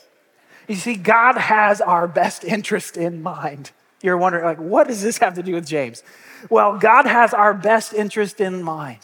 You 0.67 0.75
see, 0.75 0.95
God 0.95 1.37
has 1.37 1.79
our 1.79 2.09
best 2.09 2.43
interest 2.43 2.97
in 2.97 3.23
mind. 3.23 3.71
You're 4.03 4.17
wondering, 4.17 4.43
like, 4.43 4.59
what 4.59 4.89
does 4.89 5.01
this 5.01 5.19
have 5.19 5.35
to 5.35 5.43
do 5.43 5.53
with 5.53 5.65
James? 5.65 6.03
Well, 6.49 6.77
God 6.77 7.05
has 7.05 7.33
our 7.33 7.53
best 7.53 7.93
interest 7.93 8.41
in 8.41 8.61
mind. 8.61 8.99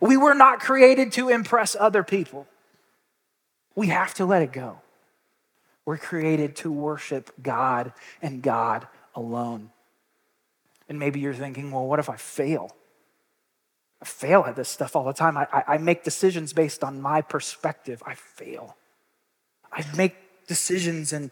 We 0.00 0.16
were 0.16 0.32
not 0.32 0.58
created 0.58 1.12
to 1.12 1.28
impress 1.28 1.76
other 1.78 2.02
people. 2.02 2.46
We 3.74 3.88
have 3.88 4.14
to 4.14 4.26
let 4.26 4.42
it 4.42 4.52
go. 4.52 4.78
We're 5.84 5.98
created 5.98 6.56
to 6.56 6.70
worship 6.70 7.30
God 7.42 7.92
and 8.20 8.42
God 8.42 8.86
alone. 9.14 9.70
And 10.88 10.98
maybe 10.98 11.20
you're 11.20 11.34
thinking, 11.34 11.70
well, 11.70 11.86
what 11.86 11.98
if 11.98 12.08
I 12.08 12.16
fail? 12.16 12.76
I 14.00 14.04
fail 14.04 14.44
at 14.46 14.56
this 14.56 14.68
stuff 14.68 14.94
all 14.94 15.04
the 15.04 15.12
time. 15.12 15.36
I, 15.36 15.46
I, 15.52 15.64
I 15.74 15.78
make 15.78 16.04
decisions 16.04 16.52
based 16.52 16.84
on 16.84 17.00
my 17.00 17.22
perspective. 17.22 18.02
I 18.04 18.14
fail. 18.14 18.76
I 19.72 19.84
make 19.96 20.16
decisions 20.46 21.12
and 21.12 21.30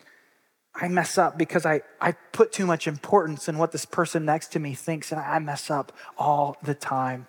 I 0.74 0.88
mess 0.88 1.18
up 1.18 1.36
because 1.36 1.66
I, 1.66 1.82
I 2.00 2.12
put 2.32 2.52
too 2.52 2.64
much 2.64 2.86
importance 2.86 3.48
in 3.48 3.58
what 3.58 3.72
this 3.72 3.84
person 3.84 4.24
next 4.24 4.52
to 4.52 4.60
me 4.60 4.74
thinks, 4.74 5.10
and 5.10 5.20
I 5.20 5.38
mess 5.40 5.70
up 5.70 5.92
all 6.16 6.56
the 6.62 6.74
time. 6.74 7.26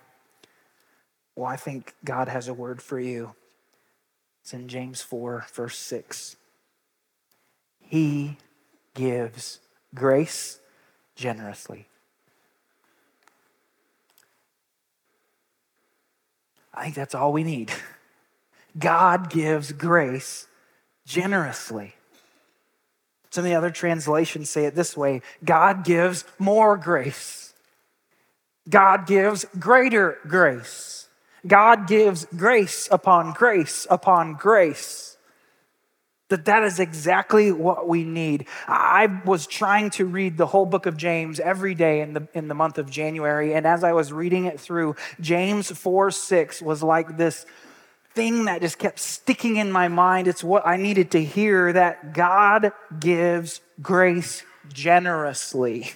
Well, 1.34 1.46
I 1.46 1.56
think 1.56 1.94
God 2.04 2.28
has 2.28 2.48
a 2.48 2.54
word 2.54 2.80
for 2.80 3.00
you. 3.00 3.34
It's 4.42 4.52
in 4.52 4.68
James 4.68 5.00
4, 5.02 5.46
verse 5.54 5.78
6. 5.78 6.36
He 7.80 8.36
gives 8.94 9.60
grace 9.94 10.58
generously. 11.14 11.86
I 16.74 16.84
think 16.84 16.94
that's 16.94 17.14
all 17.14 17.32
we 17.32 17.44
need. 17.44 17.70
God 18.78 19.30
gives 19.30 19.72
grace 19.72 20.46
generously. 21.06 21.94
Some 23.30 23.44
of 23.44 23.50
the 23.50 23.56
other 23.56 23.70
translations 23.70 24.50
say 24.50 24.64
it 24.64 24.74
this 24.74 24.96
way 24.96 25.22
God 25.44 25.84
gives 25.84 26.24
more 26.38 26.76
grace. 26.76 27.54
God 28.68 29.06
gives 29.06 29.44
greater 29.58 30.18
grace. 30.26 31.01
God 31.46 31.88
gives 31.88 32.26
grace 32.36 32.88
upon 32.90 33.32
grace 33.32 33.86
upon 33.90 34.34
grace. 34.34 35.16
That 36.28 36.46
that 36.46 36.62
is 36.62 36.80
exactly 36.80 37.52
what 37.52 37.86
we 37.86 38.04
need. 38.04 38.46
I 38.66 39.20
was 39.26 39.46
trying 39.46 39.90
to 39.90 40.06
read 40.06 40.38
the 40.38 40.46
whole 40.46 40.64
book 40.64 40.86
of 40.86 40.96
James 40.96 41.40
every 41.40 41.74
day 41.74 42.00
in 42.00 42.14
the, 42.14 42.26
in 42.32 42.48
the 42.48 42.54
month 42.54 42.78
of 42.78 42.88
January. 42.88 43.52
And 43.52 43.66
as 43.66 43.84
I 43.84 43.92
was 43.92 44.14
reading 44.14 44.46
it 44.46 44.58
through, 44.58 44.96
James 45.20 45.70
4 45.70 46.10
6 46.10 46.62
was 46.62 46.82
like 46.82 47.18
this 47.18 47.44
thing 48.14 48.46
that 48.46 48.62
just 48.62 48.78
kept 48.78 48.98
sticking 48.98 49.56
in 49.56 49.70
my 49.70 49.88
mind. 49.88 50.26
It's 50.26 50.44
what 50.44 50.66
I 50.66 50.76
needed 50.76 51.10
to 51.10 51.22
hear 51.22 51.72
that 51.72 52.14
God 52.14 52.72
gives 52.98 53.60
grace 53.82 54.42
generously. 54.72 55.92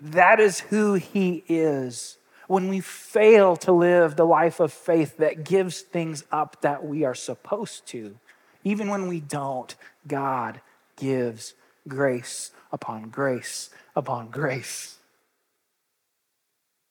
That 0.00 0.38
is 0.38 0.60
who 0.60 0.94
He 0.94 1.42
is 1.48 2.16
when 2.50 2.66
we 2.66 2.80
fail 2.80 3.54
to 3.54 3.70
live 3.70 4.16
the 4.16 4.26
life 4.26 4.58
of 4.58 4.72
faith 4.72 5.18
that 5.18 5.44
gives 5.44 5.82
things 5.82 6.24
up 6.32 6.60
that 6.62 6.84
we 6.84 7.04
are 7.04 7.14
supposed 7.14 7.86
to, 7.86 8.16
even 8.64 8.88
when 8.88 9.06
we 9.06 9.20
don't, 9.20 9.76
God 10.08 10.60
gives 10.96 11.54
grace 11.86 12.50
upon 12.72 13.08
grace 13.08 13.70
upon 13.94 14.30
grace. 14.30 14.96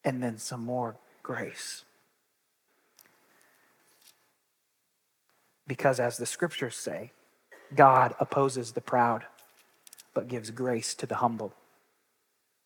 And 0.06 0.24
then 0.24 0.38
some 0.38 0.64
more 0.64 0.96
grace. 1.24 1.84
Because 5.68 6.00
as 6.00 6.16
the 6.16 6.26
scriptures 6.26 6.78
say, 6.78 7.12
God 7.76 8.16
opposes 8.22 8.72
the 8.72 8.80
proud, 8.80 9.26
but 10.14 10.30
gives 10.30 10.52
grace 10.52 10.96
to 10.96 11.06
the 11.06 11.16
humble. 11.16 11.52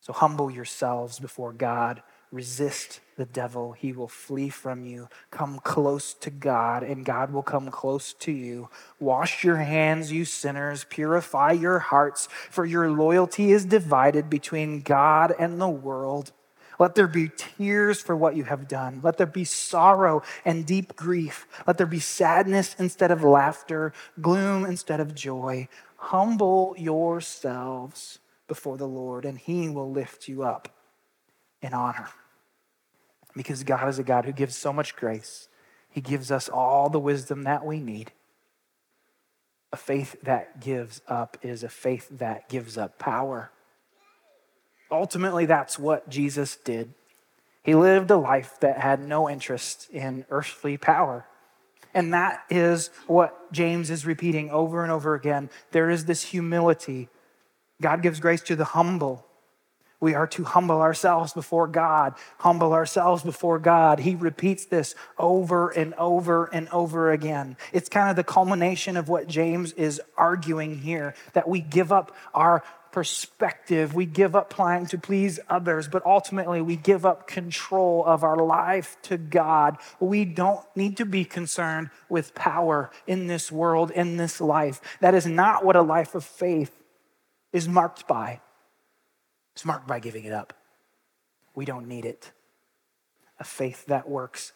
So 0.00 0.12
humble 0.12 0.48
yourselves 0.48 1.18
before 1.18 1.52
God 1.52 2.00
Resist 2.34 2.98
the 3.16 3.26
devil, 3.26 3.70
he 3.70 3.92
will 3.92 4.08
flee 4.08 4.48
from 4.48 4.84
you. 4.84 5.08
Come 5.30 5.60
close 5.60 6.14
to 6.14 6.30
God, 6.30 6.82
and 6.82 7.04
God 7.04 7.32
will 7.32 7.44
come 7.44 7.70
close 7.70 8.12
to 8.14 8.32
you. 8.32 8.70
Wash 8.98 9.44
your 9.44 9.58
hands, 9.58 10.10
you 10.10 10.24
sinners. 10.24 10.84
Purify 10.90 11.52
your 11.52 11.78
hearts, 11.78 12.26
for 12.50 12.64
your 12.64 12.90
loyalty 12.90 13.52
is 13.52 13.64
divided 13.64 14.28
between 14.28 14.80
God 14.80 15.32
and 15.38 15.60
the 15.60 15.68
world. 15.68 16.32
Let 16.80 16.96
there 16.96 17.06
be 17.06 17.30
tears 17.36 18.02
for 18.02 18.16
what 18.16 18.34
you 18.34 18.42
have 18.42 18.66
done. 18.66 18.98
Let 19.00 19.16
there 19.16 19.26
be 19.26 19.44
sorrow 19.44 20.24
and 20.44 20.66
deep 20.66 20.96
grief. 20.96 21.46
Let 21.68 21.78
there 21.78 21.86
be 21.86 22.00
sadness 22.00 22.74
instead 22.80 23.12
of 23.12 23.22
laughter, 23.22 23.92
gloom 24.20 24.64
instead 24.64 24.98
of 24.98 25.14
joy. 25.14 25.68
Humble 25.98 26.74
yourselves 26.76 28.18
before 28.48 28.76
the 28.76 28.88
Lord, 28.88 29.24
and 29.24 29.38
he 29.38 29.68
will 29.68 29.92
lift 29.92 30.26
you 30.26 30.42
up 30.42 30.68
in 31.62 31.72
honor 31.72 32.08
because 33.36 33.64
God 33.64 33.88
is 33.88 33.98
a 33.98 34.04
God 34.04 34.24
who 34.24 34.32
gives 34.32 34.56
so 34.56 34.72
much 34.72 34.96
grace. 34.96 35.48
He 35.90 36.00
gives 36.00 36.30
us 36.30 36.48
all 36.48 36.88
the 36.88 37.00
wisdom 37.00 37.44
that 37.44 37.64
we 37.64 37.78
need. 37.78 38.12
A 39.72 39.76
faith 39.76 40.16
that 40.22 40.60
gives 40.60 41.00
up 41.08 41.36
is 41.42 41.62
a 41.62 41.68
faith 41.68 42.08
that 42.10 42.48
gives 42.48 42.78
up 42.78 42.98
power. 42.98 43.50
Ultimately, 44.90 45.46
that's 45.46 45.78
what 45.78 46.08
Jesus 46.08 46.56
did. 46.56 46.94
He 47.62 47.74
lived 47.74 48.10
a 48.10 48.16
life 48.16 48.60
that 48.60 48.78
had 48.78 49.00
no 49.00 49.28
interest 49.28 49.88
in 49.90 50.26
earthly 50.30 50.76
power. 50.76 51.26
And 51.94 52.12
that 52.12 52.44
is 52.50 52.90
what 53.06 53.52
James 53.52 53.88
is 53.88 54.04
repeating 54.04 54.50
over 54.50 54.82
and 54.82 54.92
over 54.92 55.14
again. 55.14 55.48
There 55.70 55.90
is 55.90 56.04
this 56.04 56.22
humility. 56.22 57.08
God 57.80 58.02
gives 58.02 58.20
grace 58.20 58.42
to 58.42 58.56
the 58.56 58.64
humble, 58.64 59.26
we 60.04 60.14
are 60.14 60.26
to 60.28 60.44
humble 60.44 60.80
ourselves 60.80 61.32
before 61.32 61.66
God, 61.66 62.14
humble 62.38 62.74
ourselves 62.74 63.22
before 63.22 63.58
God. 63.58 63.98
He 63.98 64.14
repeats 64.14 64.66
this 64.66 64.94
over 65.18 65.70
and 65.70 65.94
over 65.94 66.44
and 66.52 66.68
over 66.68 67.10
again. 67.10 67.56
It's 67.72 67.88
kind 67.88 68.10
of 68.10 68.16
the 68.16 68.22
culmination 68.22 68.96
of 68.96 69.08
what 69.08 69.26
James 69.26 69.72
is 69.72 70.00
arguing 70.16 70.78
here 70.78 71.14
that 71.32 71.48
we 71.48 71.60
give 71.60 71.90
up 71.90 72.14
our 72.34 72.62
perspective, 72.92 73.92
we 73.92 74.06
give 74.06 74.36
up 74.36 74.54
trying 74.54 74.86
to 74.86 74.96
please 74.96 75.40
others, 75.48 75.88
but 75.88 76.06
ultimately 76.06 76.60
we 76.60 76.76
give 76.76 77.04
up 77.04 77.26
control 77.26 78.04
of 78.04 78.22
our 78.22 78.36
life 78.36 78.96
to 79.02 79.16
God. 79.18 79.78
We 79.98 80.24
don't 80.24 80.64
need 80.76 80.98
to 80.98 81.04
be 81.04 81.24
concerned 81.24 81.90
with 82.08 82.36
power 82.36 82.92
in 83.08 83.26
this 83.26 83.50
world, 83.50 83.90
in 83.90 84.16
this 84.16 84.40
life. 84.40 84.80
That 85.00 85.14
is 85.14 85.26
not 85.26 85.64
what 85.64 85.74
a 85.74 85.82
life 85.82 86.14
of 86.14 86.24
faith 86.24 86.70
is 87.52 87.66
marked 87.66 88.06
by. 88.06 88.40
It's 89.54 89.64
marked 89.64 89.86
by 89.86 90.00
giving 90.00 90.24
it 90.24 90.32
up. 90.32 90.52
We 91.54 91.64
don't 91.64 91.86
need 91.86 92.04
it. 92.04 92.32
A 93.38 93.44
faith 93.44 93.86
that 93.86 94.08
works 94.08 94.52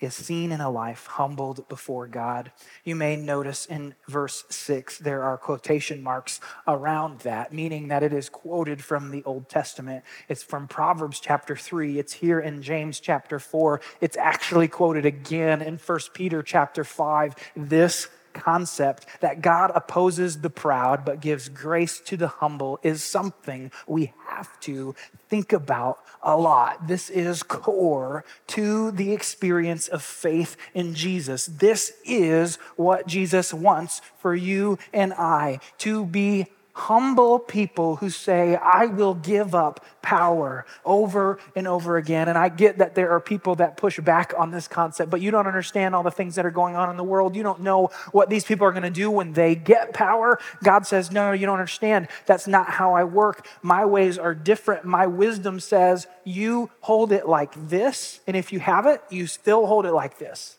is 0.00 0.14
seen 0.14 0.50
in 0.50 0.60
a 0.60 0.70
life 0.70 1.06
humbled 1.06 1.68
before 1.68 2.06
God. 2.06 2.50
You 2.84 2.96
may 2.96 3.16
notice 3.16 3.66
in 3.66 3.94
verse 4.08 4.44
6 4.48 4.98
there 4.98 5.22
are 5.22 5.36
quotation 5.36 6.02
marks 6.02 6.40
around 6.66 7.20
that, 7.20 7.52
meaning 7.52 7.88
that 7.88 8.02
it 8.02 8.12
is 8.12 8.28
quoted 8.30 8.82
from 8.82 9.10
the 9.10 9.22
Old 9.24 9.48
Testament. 9.48 10.04
It's 10.28 10.42
from 10.42 10.68
Proverbs 10.68 11.20
chapter 11.20 11.54
3, 11.54 11.98
it's 11.98 12.14
here 12.14 12.40
in 12.40 12.62
James 12.62 12.98
chapter 12.98 13.38
4. 13.38 13.80
It's 14.00 14.16
actually 14.16 14.68
quoted 14.68 15.04
again 15.04 15.60
in 15.60 15.76
1 15.76 15.98
Peter 16.14 16.42
chapter 16.42 16.82
5. 16.82 17.34
This 17.54 18.08
concept 18.32 19.06
that 19.20 19.42
God 19.42 19.72
opposes 19.74 20.40
the 20.40 20.50
proud 20.50 21.04
but 21.04 21.20
gives 21.20 21.48
grace 21.48 22.00
to 22.00 22.16
the 22.16 22.28
humble 22.28 22.78
is 22.82 23.02
something 23.02 23.70
we 23.86 24.12
have 24.30 24.60
to 24.60 24.94
think 25.28 25.52
about 25.52 25.98
a 26.22 26.36
lot. 26.36 26.86
This 26.86 27.10
is 27.10 27.42
core 27.42 28.24
to 28.48 28.90
the 28.90 29.12
experience 29.12 29.88
of 29.88 30.02
faith 30.02 30.56
in 30.74 30.94
Jesus. 30.94 31.46
This 31.46 31.92
is 32.04 32.56
what 32.76 33.06
Jesus 33.06 33.52
wants 33.52 34.00
for 34.18 34.34
you 34.34 34.78
and 34.92 35.12
I 35.14 35.60
to 35.78 36.04
be 36.06 36.46
humble 36.80 37.38
people 37.38 37.96
who 37.96 38.08
say, 38.08 38.56
I 38.56 38.86
will 38.86 39.12
give 39.12 39.54
up 39.54 39.84
power 40.00 40.64
over 40.82 41.38
and 41.54 41.68
over 41.68 41.98
again. 41.98 42.26
And 42.26 42.38
I 42.38 42.48
get 42.48 42.78
that 42.78 42.94
there 42.94 43.10
are 43.10 43.20
people 43.20 43.56
that 43.56 43.76
push 43.76 44.00
back 44.00 44.32
on 44.36 44.50
this 44.50 44.66
concept, 44.66 45.10
but 45.10 45.20
you 45.20 45.30
don't 45.30 45.46
understand 45.46 45.94
all 45.94 46.02
the 46.02 46.10
things 46.10 46.36
that 46.36 46.46
are 46.46 46.50
going 46.50 46.76
on 46.76 46.88
in 46.88 46.96
the 46.96 47.04
world. 47.04 47.36
You 47.36 47.42
don't 47.42 47.60
know 47.60 47.90
what 48.12 48.30
these 48.30 48.44
people 48.44 48.66
are 48.66 48.72
going 48.72 48.82
to 48.82 48.90
do 48.90 49.10
when 49.10 49.34
they 49.34 49.54
get 49.54 49.92
power. 49.92 50.38
God 50.64 50.86
says, 50.86 51.12
No, 51.12 51.32
you 51.32 51.44
don't 51.44 51.58
understand. 51.58 52.08
That's 52.24 52.48
not 52.48 52.70
how 52.70 52.94
I 52.94 53.04
work. 53.04 53.46
My 53.60 53.84
ways 53.84 54.16
are 54.16 54.34
different. 54.34 54.86
My 54.86 55.06
wisdom 55.06 55.60
says, 55.60 56.06
You 56.24 56.70
hold 56.80 57.12
it 57.12 57.28
like 57.28 57.52
this. 57.68 58.20
And 58.26 58.34
if 58.34 58.54
you 58.54 58.58
have 58.60 58.86
it, 58.86 59.02
you 59.10 59.26
still 59.26 59.66
hold 59.66 59.84
it 59.84 59.92
like 59.92 60.18
this. 60.18 60.56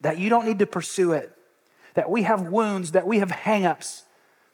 That 0.00 0.18
you 0.18 0.28
don't 0.28 0.46
need 0.46 0.58
to 0.58 0.66
pursue 0.66 1.12
it. 1.12 1.32
That 1.94 2.10
we 2.10 2.24
have 2.24 2.48
wounds, 2.48 2.92
that 2.92 3.06
we 3.06 3.20
have 3.20 3.30
hangups 3.30 4.02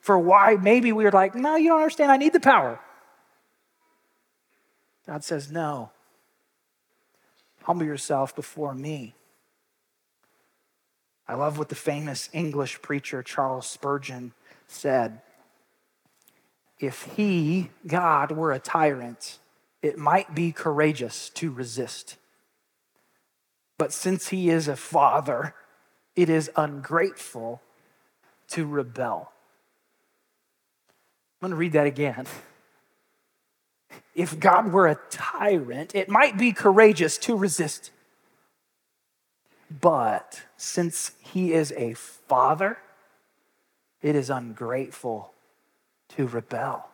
for 0.06 0.16
why 0.16 0.56
maybe 0.62 0.92
we 0.92 1.04
are 1.04 1.10
like, 1.10 1.34
no, 1.34 1.56
you 1.56 1.70
don't 1.70 1.80
understand. 1.80 2.12
I 2.12 2.16
need 2.16 2.32
the 2.32 2.38
power. 2.38 2.78
God 5.04 5.24
says, 5.24 5.50
no. 5.50 5.90
Humble 7.64 7.86
yourself 7.86 8.36
before 8.36 8.72
me. 8.72 9.16
I 11.26 11.34
love 11.34 11.58
what 11.58 11.70
the 11.70 11.74
famous 11.74 12.28
English 12.32 12.80
preacher 12.82 13.20
Charles 13.20 13.66
Spurgeon 13.66 14.32
said. 14.68 15.22
If 16.78 17.02
he, 17.16 17.70
God, 17.84 18.30
were 18.30 18.52
a 18.52 18.60
tyrant, 18.60 19.40
it 19.82 19.98
might 19.98 20.36
be 20.36 20.52
courageous 20.52 21.30
to 21.30 21.50
resist. 21.50 22.16
But 23.76 23.92
since 23.92 24.28
he 24.28 24.50
is 24.50 24.68
a 24.68 24.76
father, 24.76 25.56
it 26.14 26.30
is 26.30 26.48
ungrateful 26.54 27.60
to 28.50 28.66
rebel. 28.66 29.32
I'm 31.40 31.49
going 31.49 31.51
to 31.51 31.57
read 31.57 31.72
that 31.72 31.87
again. 31.87 32.27
If 34.14 34.40
God 34.40 34.72
were 34.72 34.87
a 34.87 34.99
tyrant, 35.11 35.94
it 35.94 36.09
might 36.09 36.38
be 36.38 36.53
courageous 36.53 37.18
to 37.18 37.37
resist. 37.37 37.90
But 39.70 40.42
since 40.57 41.12
he 41.20 41.53
is 41.53 41.72
a 41.72 41.94
father, 41.94 42.79
it 44.01 44.16
is 44.16 44.31
ungrateful 44.31 45.33
to 46.11 46.27
rebel. 46.27 46.88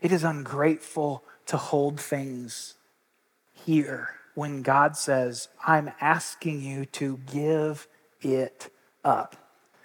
It 0.00 0.10
is 0.10 0.24
ungrateful 0.24 1.22
to 1.46 1.56
hold 1.56 2.00
things 2.00 2.74
here 3.52 4.10
when 4.34 4.62
God 4.62 4.96
says, 4.96 5.48
I'm 5.66 5.90
asking 6.00 6.62
you 6.62 6.84
to 6.86 7.18
give 7.30 7.86
it 8.20 8.72
up. 9.04 9.36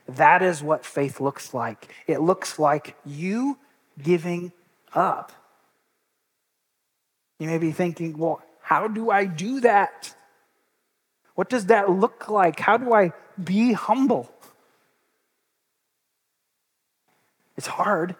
That 0.07 0.41
is 0.41 0.61
what 0.61 0.85
faith 0.85 1.19
looks 1.19 1.53
like. 1.53 1.93
It 2.07 2.21
looks 2.21 2.59
like 2.59 2.95
you 3.05 3.57
giving 4.01 4.51
up. 4.93 5.31
You 7.39 7.47
may 7.47 7.57
be 7.57 7.71
thinking, 7.71 8.17
well, 8.17 8.41
how 8.61 8.87
do 8.87 9.09
I 9.09 9.25
do 9.25 9.61
that? 9.61 10.13
What 11.35 11.49
does 11.49 11.67
that 11.67 11.89
look 11.89 12.29
like? 12.29 12.59
How 12.59 12.77
do 12.77 12.93
I 12.93 13.11
be 13.41 13.73
humble? 13.73 14.31
It's 17.57 17.67
hard. 17.67 18.15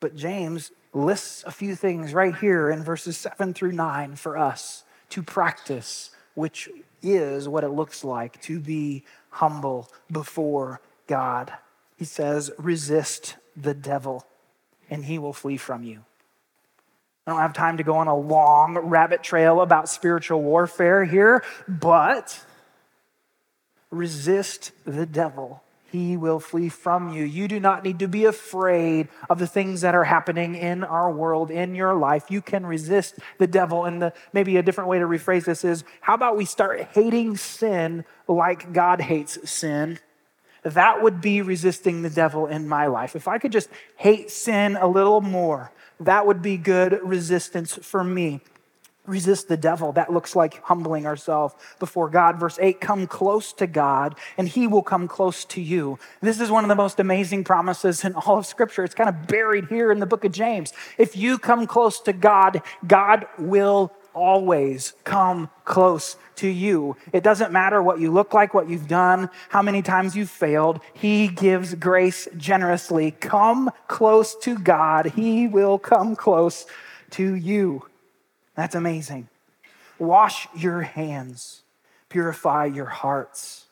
But 0.00 0.14
James 0.16 0.70
lists 0.92 1.44
a 1.46 1.50
few 1.50 1.74
things 1.74 2.14
right 2.14 2.34
here 2.34 2.70
in 2.70 2.82
verses 2.82 3.16
7 3.16 3.52
through 3.52 3.72
9 3.72 4.16
for 4.16 4.38
us 4.38 4.84
to 5.10 5.22
practice, 5.22 6.10
which 6.34 6.68
is 7.02 7.48
what 7.48 7.64
it 7.64 7.68
looks 7.68 8.04
like 8.04 8.40
to 8.42 8.58
be 8.58 9.04
humble 9.30 9.90
before 10.10 10.80
God. 11.06 11.52
He 11.96 12.04
says, 12.04 12.50
resist 12.58 13.36
the 13.56 13.74
devil 13.74 14.26
and 14.90 15.04
he 15.04 15.18
will 15.18 15.32
flee 15.32 15.56
from 15.56 15.82
you. 15.82 16.04
I 17.26 17.32
don't 17.32 17.40
have 17.40 17.52
time 17.52 17.76
to 17.76 17.82
go 17.82 17.96
on 17.96 18.06
a 18.06 18.16
long 18.16 18.78
rabbit 18.78 19.22
trail 19.22 19.60
about 19.60 19.88
spiritual 19.88 20.42
warfare 20.42 21.04
here, 21.04 21.44
but 21.66 22.42
resist 23.90 24.72
the 24.84 25.04
devil 25.04 25.62
he 25.90 26.16
will 26.16 26.38
flee 26.38 26.68
from 26.68 27.14
you. 27.14 27.24
You 27.24 27.48
do 27.48 27.58
not 27.58 27.82
need 27.82 27.98
to 28.00 28.08
be 28.08 28.26
afraid 28.26 29.08
of 29.30 29.38
the 29.38 29.46
things 29.46 29.80
that 29.80 29.94
are 29.94 30.04
happening 30.04 30.54
in 30.54 30.84
our 30.84 31.10
world, 31.10 31.50
in 31.50 31.74
your 31.74 31.94
life. 31.94 32.30
You 32.30 32.42
can 32.42 32.66
resist 32.66 33.14
the 33.38 33.46
devil. 33.46 33.86
And 33.86 34.02
the, 34.02 34.12
maybe 34.32 34.58
a 34.58 34.62
different 34.62 34.90
way 34.90 34.98
to 34.98 35.06
rephrase 35.06 35.44
this 35.44 35.64
is 35.64 35.84
how 36.02 36.14
about 36.14 36.36
we 36.36 36.44
start 36.44 36.88
hating 36.92 37.38
sin 37.38 38.04
like 38.26 38.72
God 38.72 39.00
hates 39.00 39.50
sin? 39.50 39.98
That 40.62 41.02
would 41.02 41.20
be 41.20 41.40
resisting 41.40 42.02
the 42.02 42.10
devil 42.10 42.46
in 42.46 42.68
my 42.68 42.86
life. 42.86 43.16
If 43.16 43.26
I 43.26 43.38
could 43.38 43.52
just 43.52 43.70
hate 43.96 44.30
sin 44.30 44.76
a 44.76 44.86
little 44.86 45.22
more, 45.22 45.72
that 46.00 46.26
would 46.26 46.42
be 46.42 46.58
good 46.58 47.00
resistance 47.02 47.78
for 47.80 48.04
me 48.04 48.42
resist 49.08 49.48
the 49.48 49.56
devil. 49.56 49.92
That 49.92 50.12
looks 50.12 50.36
like 50.36 50.62
humbling 50.62 51.06
ourselves 51.06 51.54
before 51.78 52.08
God. 52.08 52.38
Verse 52.38 52.58
8 52.60 52.80
come 52.80 53.06
close 53.06 53.52
to 53.54 53.66
God, 53.66 54.14
and 54.36 54.48
he 54.48 54.66
will 54.66 54.82
come 54.82 55.08
close 55.08 55.44
to 55.46 55.60
you. 55.60 55.98
This 56.20 56.40
is 56.40 56.50
one 56.50 56.64
of 56.64 56.68
the 56.68 56.76
most 56.76 57.00
amazing 57.00 57.44
promises 57.44 58.04
in 58.04 58.14
all 58.14 58.38
of 58.38 58.46
Scripture. 58.46 58.84
It's 58.84 58.94
kind 58.94 59.08
of 59.08 59.26
buried 59.26 59.66
here 59.66 59.90
in 59.90 59.98
the 59.98 60.06
book 60.06 60.24
of 60.24 60.32
James. 60.32 60.72
If 60.96 61.16
you 61.16 61.38
come 61.38 61.66
close 61.66 62.00
to 62.00 62.12
God, 62.12 62.62
God 62.86 63.26
will 63.38 63.92
always 64.14 64.94
come 65.04 65.48
close 65.64 66.16
to 66.36 66.48
you. 66.48 66.96
It 67.12 67.22
doesn't 67.22 67.52
matter 67.52 67.82
what 67.82 68.00
you 68.00 68.10
look 68.10 68.34
like, 68.34 68.54
what 68.54 68.68
you've 68.68 68.88
done, 68.88 69.30
how 69.48 69.62
many 69.62 69.82
times 69.82 70.16
you've 70.16 70.30
failed. 70.30 70.80
He 70.92 71.28
gives 71.28 71.74
grace 71.74 72.28
generously. 72.36 73.12
Come 73.12 73.70
close 73.86 74.34
to 74.36 74.58
God. 74.58 75.06
He 75.06 75.46
will 75.46 75.78
come 75.78 76.16
close 76.16 76.66
to 77.10 77.34
you. 77.34 77.87
That's 78.58 78.74
amazing. 78.74 79.28
Wash 80.00 80.48
your 80.52 80.82
hands, 80.82 81.62
purify 82.08 82.64
your 82.64 82.86
hearts. 82.86 83.66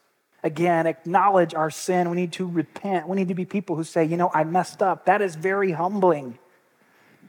Again, 0.45 0.87
acknowledge 0.87 1.55
our 1.55 1.71
sin. 1.71 2.09
We 2.09 2.15
need 2.15 2.31
to 2.35 2.47
repent. 2.47 3.09
We 3.09 3.17
need 3.17 3.27
to 3.27 3.35
be 3.35 3.45
people 3.45 3.75
who 3.75 3.83
say, 3.83 4.05
you 4.05 4.17
know, 4.17 4.31
I 4.33 4.45
messed 4.45 4.83
up. 4.83 5.07
That 5.07 5.23
is 5.23 5.35
very 5.35 5.73
humbling. 5.73 6.39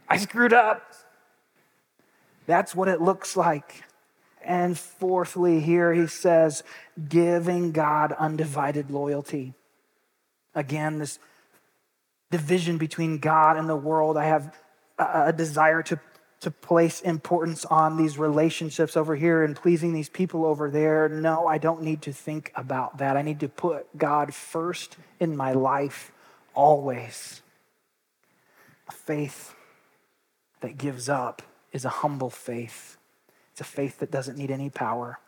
I 0.07 0.17
screwed 0.17 0.53
up. 0.53 0.83
That's 2.45 2.75
what 2.75 2.89
it 2.89 3.01
looks 3.01 3.35
like. 3.35 3.83
And 4.43 4.77
fourthly, 4.77 5.59
here 5.59 5.91
he 5.91 6.05
says, 6.05 6.61
giving 7.09 7.71
God 7.71 8.11
undivided 8.11 8.91
loyalty. 8.91 9.55
Again, 10.53 10.99
this 10.99 11.17
division 12.29 12.77
between 12.77 13.17
God 13.17 13.57
and 13.57 13.67
the 13.67 13.75
world. 13.75 14.15
I 14.15 14.25
have 14.25 14.55
a 14.99 15.33
desire 15.33 15.81
to 15.81 15.99
to 16.39 16.51
place 16.51 17.01
importance 17.01 17.65
on 17.65 17.97
these 17.97 18.17
relationships 18.17 18.95
over 18.95 19.15
here 19.15 19.43
and 19.43 19.55
pleasing 19.55 19.93
these 19.93 20.09
people 20.09 20.45
over 20.45 20.69
there. 20.69 21.09
No, 21.09 21.47
I 21.47 21.57
don't 21.57 21.81
need 21.81 22.01
to 22.03 22.13
think 22.13 22.51
about 22.55 22.99
that. 22.99 23.17
I 23.17 23.23
need 23.23 23.39
to 23.39 23.49
put 23.49 23.97
God 23.97 24.33
first 24.33 24.97
in 25.19 25.35
my 25.35 25.53
life 25.53 26.11
always. 26.53 27.41
A 28.87 28.91
faith 28.91 29.55
that 30.61 30.77
gives 30.77 31.09
up 31.09 31.41
is 31.71 31.85
a 31.85 31.89
humble 31.89 32.29
faith. 32.29 32.97
It's 33.51 33.61
a 33.61 33.65
faith 33.65 33.99
that 33.99 34.11
doesn't 34.11 34.37
need 34.37 34.51
any 34.51 34.69
power. 34.69 35.19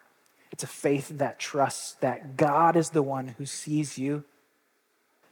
It's 0.52 0.64
a 0.64 0.68
faith 0.68 1.10
that 1.18 1.40
trusts 1.40 1.94
that 2.02 2.38
God 2.38 2.76
is 2.76 2.92
the 2.92 3.04
one 3.04 3.30
who 3.38 3.46
sees 3.46 3.98
you. 3.98 4.24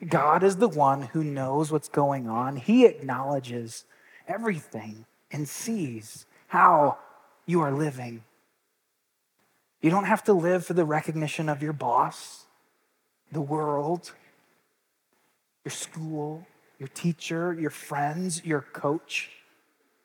God 0.08 0.44
is 0.44 0.58
the 0.58 0.68
one 0.68 1.04
who 1.04 1.24
knows 1.24 1.72
what's 1.72 1.90
going 1.90 2.28
on. 2.28 2.56
He 2.56 2.86
acknowledges 2.86 3.86
everything 4.28 5.06
and 5.32 5.48
sees 5.48 6.26
how 6.48 6.98
you 7.46 7.62
are 7.62 7.72
living. 7.72 8.24
You 9.82 9.90
don't 9.90 10.06
have 10.06 10.24
to 10.26 10.34
live 10.34 10.66
for 10.66 10.74
the 10.74 10.86
recognition 10.86 11.50
of 11.50 11.62
your 11.62 11.74
boss, 11.74 12.46
the 13.32 13.42
world, 13.42 14.12
your 15.64 15.72
school, 15.72 16.48
your 16.80 16.90
teacher, 16.90 17.54
your 17.54 17.70
friends, 17.70 18.44
your 18.46 18.62
coach. 18.62 19.30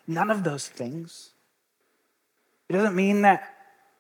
None 0.07 0.31
of 0.31 0.45
those 0.45 0.69
things. 0.69 1.31
It 2.69 2.75
doesn't 2.75 2.95
mean 2.95 3.23
that 3.23 3.49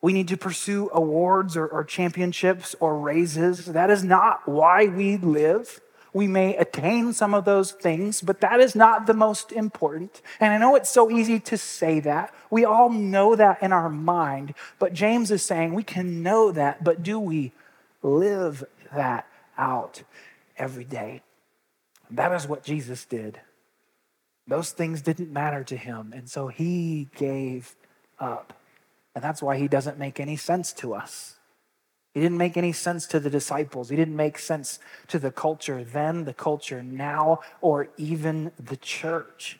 we 0.00 0.12
need 0.12 0.28
to 0.28 0.37
pursue 0.37 0.90
awards 0.92 1.56
or, 1.56 1.66
or 1.66 1.85
championships 1.85 2.74
or 2.80 2.98
raises. 2.98 3.66
That 3.66 3.90
is 3.90 4.03
not 4.03 4.49
why 4.49 4.86
we 4.86 5.16
live. 5.16 5.80
We 6.14 6.28
may 6.28 6.56
attain 6.56 7.12
some 7.14 7.32
of 7.32 7.44
those 7.44 7.72
things, 7.72 8.20
but 8.20 8.40
that 8.40 8.60
is 8.60 8.74
not 8.74 9.06
the 9.06 9.14
most 9.14 9.50
important. 9.50 10.20
And 10.40 10.52
I 10.52 10.58
know 10.58 10.76
it's 10.76 10.90
so 10.90 11.10
easy 11.10 11.40
to 11.40 11.56
say 11.56 12.00
that. 12.00 12.34
We 12.50 12.64
all 12.64 12.90
know 12.90 13.34
that 13.34 13.62
in 13.62 13.72
our 13.72 13.88
mind. 13.88 14.54
But 14.78 14.92
James 14.92 15.30
is 15.30 15.42
saying 15.42 15.72
we 15.72 15.82
can 15.82 16.22
know 16.22 16.52
that, 16.52 16.84
but 16.84 17.02
do 17.02 17.18
we 17.18 17.52
live 18.02 18.62
that 18.94 19.26
out 19.56 20.02
every 20.58 20.84
day? 20.84 21.22
That 22.10 22.32
is 22.32 22.46
what 22.46 22.62
Jesus 22.62 23.06
did. 23.06 23.40
Those 24.46 24.72
things 24.72 25.00
didn't 25.00 25.32
matter 25.32 25.64
to 25.64 25.76
him. 25.76 26.12
And 26.14 26.28
so 26.28 26.48
he 26.48 27.08
gave 27.16 27.74
up. 28.18 28.52
And 29.14 29.24
that's 29.24 29.40
why 29.42 29.56
he 29.56 29.68
doesn't 29.68 29.98
make 29.98 30.20
any 30.20 30.36
sense 30.36 30.72
to 30.74 30.94
us. 30.94 31.36
He 32.14 32.20
didn't 32.20 32.38
make 32.38 32.56
any 32.56 32.72
sense 32.72 33.06
to 33.06 33.20
the 33.20 33.30
disciples. 33.30 33.88
He 33.88 33.96
didn't 33.96 34.16
make 34.16 34.38
sense 34.38 34.78
to 35.08 35.18
the 35.18 35.30
culture 35.30 35.82
then, 35.82 36.24
the 36.24 36.34
culture 36.34 36.82
now, 36.82 37.40
or 37.60 37.88
even 37.96 38.52
the 38.62 38.76
church. 38.76 39.58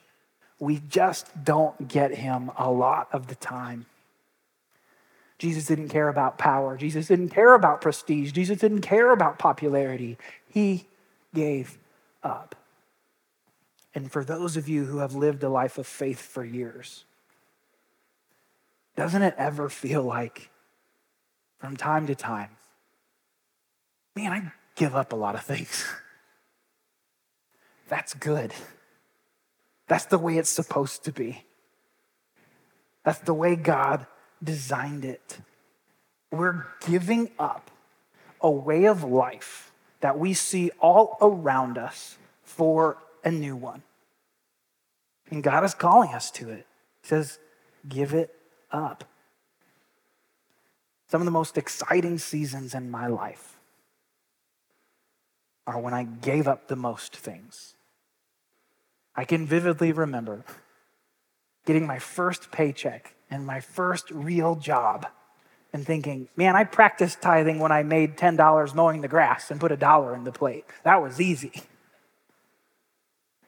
We 0.59 0.83
just 0.89 1.45
don't 1.45 1.89
get 1.89 2.15
him 2.15 2.51
a 2.57 2.71
lot 2.71 3.09
of 3.11 3.29
the 3.29 3.35
time. 3.35 3.87
Jesus 5.39 5.67
didn't 5.67 5.89
care 5.89 6.09
about 6.09 6.39
power. 6.39 6.77
Jesus 6.77 7.09
didn't 7.09 7.31
care 7.31 7.55
about 7.55 7.81
prestige. 7.81 8.31
Jesus 8.31 8.59
didn't 8.59 8.83
care 8.83 9.11
about 9.11 9.39
popularity. 9.39 10.19
He 10.49 10.87
gave 11.35 11.79
up. 12.23 12.55
And 13.95 14.13
for 14.13 14.23
those 14.23 14.57
of 14.57 14.69
you 14.69 14.85
who 14.85 14.99
have 14.99 15.15
lived 15.15 15.43
a 15.43 15.49
life 15.49 15.79
of 15.79 15.87
faith 15.87 16.21
for 16.21 16.45
years, 16.45 17.05
doesn't 18.95 19.23
it 19.23 19.35
ever 19.37 19.69
feel 19.69 20.03
like 20.03 20.49
from 21.63 21.77
time 21.77 22.09
to 22.09 22.15
time, 22.17 22.49
man, 24.17 24.33
I 24.33 24.53
give 24.75 24.97
up 24.97 25.13
a 25.13 25.17
lot 25.17 25.37
of 25.37 25.45
things. 25.45 25.85
That's 27.89 28.15
good. 28.15 28.53
That's 29.87 30.07
the 30.07 30.19
way 30.19 30.39
it's 30.39 30.51
supposed 30.51 31.05
to 31.05 31.13
be. 31.13 31.45
That's 33.05 33.21
the 33.21 33.33
way 33.33 33.55
God 33.55 34.09
designed 34.43 35.05
it. 35.05 35.39
We're 36.33 36.67
giving 36.85 37.31
up 37.39 37.71
a 38.41 38.51
way 38.51 38.87
of 38.87 39.05
life 39.05 39.71
that 40.01 40.19
we 40.19 40.35
see 40.35 40.73
all 40.81 41.17
around 41.21 41.79
us 41.79 42.19
for 42.43 42.99
a 43.23 43.31
new 43.31 43.55
one. 43.55 43.85
And 45.31 45.45
God 45.45 45.63
is 45.63 45.75
calling 45.75 46.13
us 46.13 46.29
to 46.33 46.51
it. 46.51 46.67
He 47.03 47.09
says, 47.09 47.39
give 47.89 48.15
it 48.15 48.35
up. 48.73 49.05
Some 51.13 51.21
of 51.21 51.27
the 51.27 51.31
most 51.31 51.59
exciting 51.59 52.17
seasons 52.17 52.75
in 52.75 52.91
my 52.91 53.07
life 53.07 53.59
are 55.67 55.79
when 55.79 55.93
I 55.93 56.05
gave 56.05 56.49
up 56.49 56.69
the 56.69 56.75
most 56.75 57.15
things. 57.15 57.75
I 59.15 59.27
can 59.27 59.45
vividly 59.45 59.93
remember 59.93 60.43
getting 61.67 61.87
my 61.87 61.99
first 61.99 62.51
paycheck 62.51 63.15
and 63.31 63.47
my 63.47 63.61
first 63.61 64.11
real 64.11 64.55
job 64.55 65.07
and 65.75 65.87
thinking, 65.87 66.29
man, 66.35 66.57
I 66.57 66.65
practiced 66.65 67.21
tithing 67.21 67.59
when 67.59 67.73
I 67.73 67.83
made 67.83 68.17
$10 68.17 68.75
mowing 68.75 69.03
the 69.03 69.07
grass 69.07 69.51
and 69.51 69.61
put 69.61 69.71
a 69.71 69.77
dollar 69.77 70.15
in 70.15 70.25
the 70.25 70.33
plate. 70.33 70.65
That 70.83 71.03
was 71.03 71.21
easy. 71.21 71.53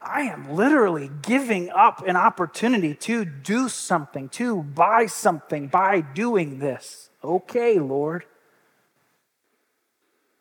I 0.03 0.25
am 0.25 0.51
literally 0.51 1.11
giving 1.23 1.71
up 1.71 2.07
an 2.07 2.17
opportunity 2.17 2.95
to 2.95 3.25
do 3.25 3.71
something, 3.71 4.29
to 4.29 4.63
buy 4.63 5.07
something 5.07 5.69
by 5.69 6.03
doing 6.03 6.59
this. 6.59 7.09
Okay, 7.25 7.79
Lord. 7.79 8.25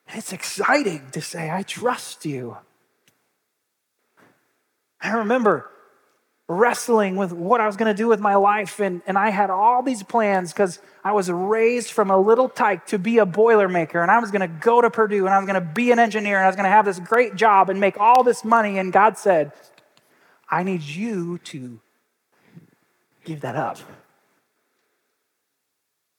It's 0.10 0.34
exciting 0.34 1.02
to 1.14 1.22
say, 1.22 1.50
I 1.50 1.64
trust 1.64 2.26
you. 2.26 2.58
I 5.02 5.14
remember 5.14 5.70
wrestling 6.48 7.16
with 7.16 7.32
what 7.32 7.62
I 7.62 7.68
was 7.68 7.78
going 7.78 7.88
to 7.88 7.98
do 7.98 8.08
with 8.08 8.20
my 8.20 8.36
life, 8.36 8.80
and, 8.80 9.02
and 9.08 9.18
I 9.18 9.30
had 9.30 9.50
all 9.50 9.82
these 9.82 10.04
plans 10.04 10.52
because 10.52 10.80
I 11.04 11.14
was 11.14 11.32
raised 11.32 11.92
from 11.92 12.12
a 12.12 12.18
little 12.18 12.50
tyke 12.50 12.86
to 12.88 13.00
be 13.00 13.18
a 13.20 13.26
Boilermaker, 13.26 14.02
and 14.02 14.12
I 14.12 14.20
was 14.20 14.30
going 14.30 14.42
to 14.42 14.48
go 14.48 14.82
to 14.82 14.90
Purdue, 14.90 15.26
and 15.26 15.34
I 15.34 15.38
was 15.38 15.48
going 15.48 15.62
to 15.62 15.74
be 15.74 15.92
an 15.92 16.00
engineer, 16.00 16.36
and 16.36 16.44
I 16.44 16.48
was 16.48 16.58
going 16.58 16.66
to 16.66 16.70
have 16.70 16.86
this 16.86 17.00
great 17.00 17.36
job 17.36 17.70
and 17.70 17.80
make 17.80 17.98
all 17.98 18.24
this 18.24 18.44
money. 18.44 18.78
And 18.78 18.92
God 18.92 19.18
said, 19.18 19.54
I 20.50 20.64
need 20.64 20.82
you 20.82 21.38
to 21.46 21.80
give 23.24 23.42
that 23.42 23.56
up. 23.56 23.80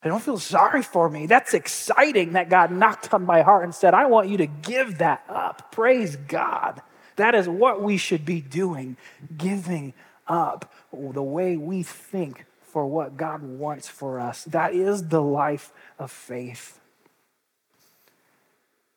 I 0.04 0.08
don't 0.08 0.22
feel 0.22 0.38
sorry 0.38 0.82
for 0.82 1.08
me. 1.08 1.24
That's 1.24 1.54
exciting 1.54 2.32
that 2.32 2.50
God 2.50 2.70
knocked 2.70 3.14
on 3.14 3.24
my 3.24 3.40
heart 3.40 3.64
and 3.64 3.74
said, 3.74 3.94
I 3.94 4.04
want 4.04 4.28
you 4.28 4.36
to 4.36 4.46
give 4.46 4.98
that 4.98 5.24
up. 5.30 5.72
Praise 5.72 6.16
God. 6.16 6.82
That 7.16 7.34
is 7.34 7.48
what 7.48 7.82
we 7.82 7.96
should 7.96 8.26
be 8.26 8.42
doing, 8.42 8.98
giving 9.36 9.94
up 10.28 10.70
the 10.92 11.22
way 11.22 11.56
we 11.56 11.82
think 11.82 12.44
for 12.62 12.86
what 12.86 13.16
God 13.16 13.42
wants 13.42 13.88
for 13.88 14.20
us. 14.20 14.44
That 14.44 14.74
is 14.74 15.08
the 15.08 15.22
life 15.22 15.72
of 15.98 16.10
faith. 16.10 16.80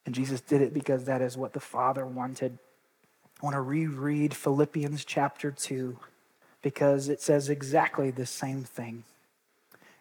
And 0.05 0.14
Jesus 0.14 0.41
did 0.41 0.62
it 0.62 0.74
because 0.74 1.05
that 1.05 1.22
is 1.22 1.38
what 1.38 1.53
the 1.53 1.60
Father 1.62 2.05
wanted. 2.05 2.58
I 3.41 3.45
want 3.45 3.53
to 3.53 3.62
reread 3.62 4.34
Philippians 4.34 5.05
chapter 5.05 5.51
2 5.51 5.99
because 6.62 7.08
it 7.08 7.22
says 7.22 7.49
exactly 7.49 8.12
the 8.12 8.26
same 8.26 8.64
thing 8.64 9.05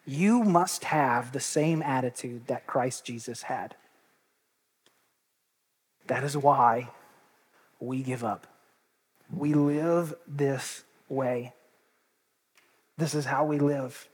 you 0.07 0.43
must 0.43 0.85
have 0.85 1.33
the 1.33 1.39
same 1.39 1.83
attitude 1.83 2.47
that 2.47 2.65
Christ 2.65 3.03
Jesus 3.03 3.43
had. 3.43 3.75
That 6.07 6.23
is 6.23 6.37
why 6.37 6.89
we 7.81 8.01
give 8.01 8.23
up. 8.23 8.47
We 9.31 9.53
live 9.53 10.13
this 10.25 10.85
way. 11.09 11.53
This 12.97 13.13
is 13.13 13.25
how 13.25 13.43
we 13.43 13.59
live. 13.59 14.07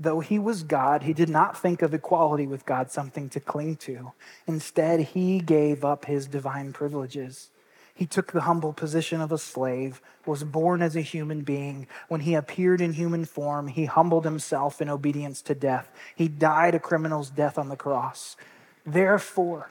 Though 0.00 0.20
he 0.20 0.38
was 0.38 0.62
God, 0.62 1.02
he 1.02 1.12
did 1.12 1.28
not 1.28 1.60
think 1.60 1.82
of 1.82 1.92
equality 1.92 2.46
with 2.46 2.64
God 2.64 2.90
something 2.90 3.28
to 3.30 3.40
cling 3.40 3.76
to. 3.76 4.12
Instead, 4.46 5.00
he 5.00 5.40
gave 5.40 5.84
up 5.84 6.06
his 6.06 6.26
divine 6.26 6.72
privileges. 6.72 7.50
He 7.96 8.04
took 8.04 8.32
the 8.32 8.42
humble 8.42 8.74
position 8.74 9.22
of 9.22 9.32
a 9.32 9.38
slave, 9.38 10.02
was 10.26 10.44
born 10.44 10.82
as 10.82 10.96
a 10.96 11.00
human 11.00 11.40
being. 11.40 11.86
When 12.08 12.20
he 12.20 12.34
appeared 12.34 12.82
in 12.82 12.92
human 12.92 13.24
form, 13.24 13.68
he 13.68 13.86
humbled 13.86 14.26
himself 14.26 14.82
in 14.82 14.90
obedience 14.90 15.40
to 15.42 15.54
death. 15.54 15.90
He 16.14 16.28
died 16.28 16.74
a 16.74 16.78
criminal's 16.78 17.30
death 17.30 17.56
on 17.56 17.70
the 17.70 17.76
cross. 17.76 18.36
Therefore, 18.84 19.70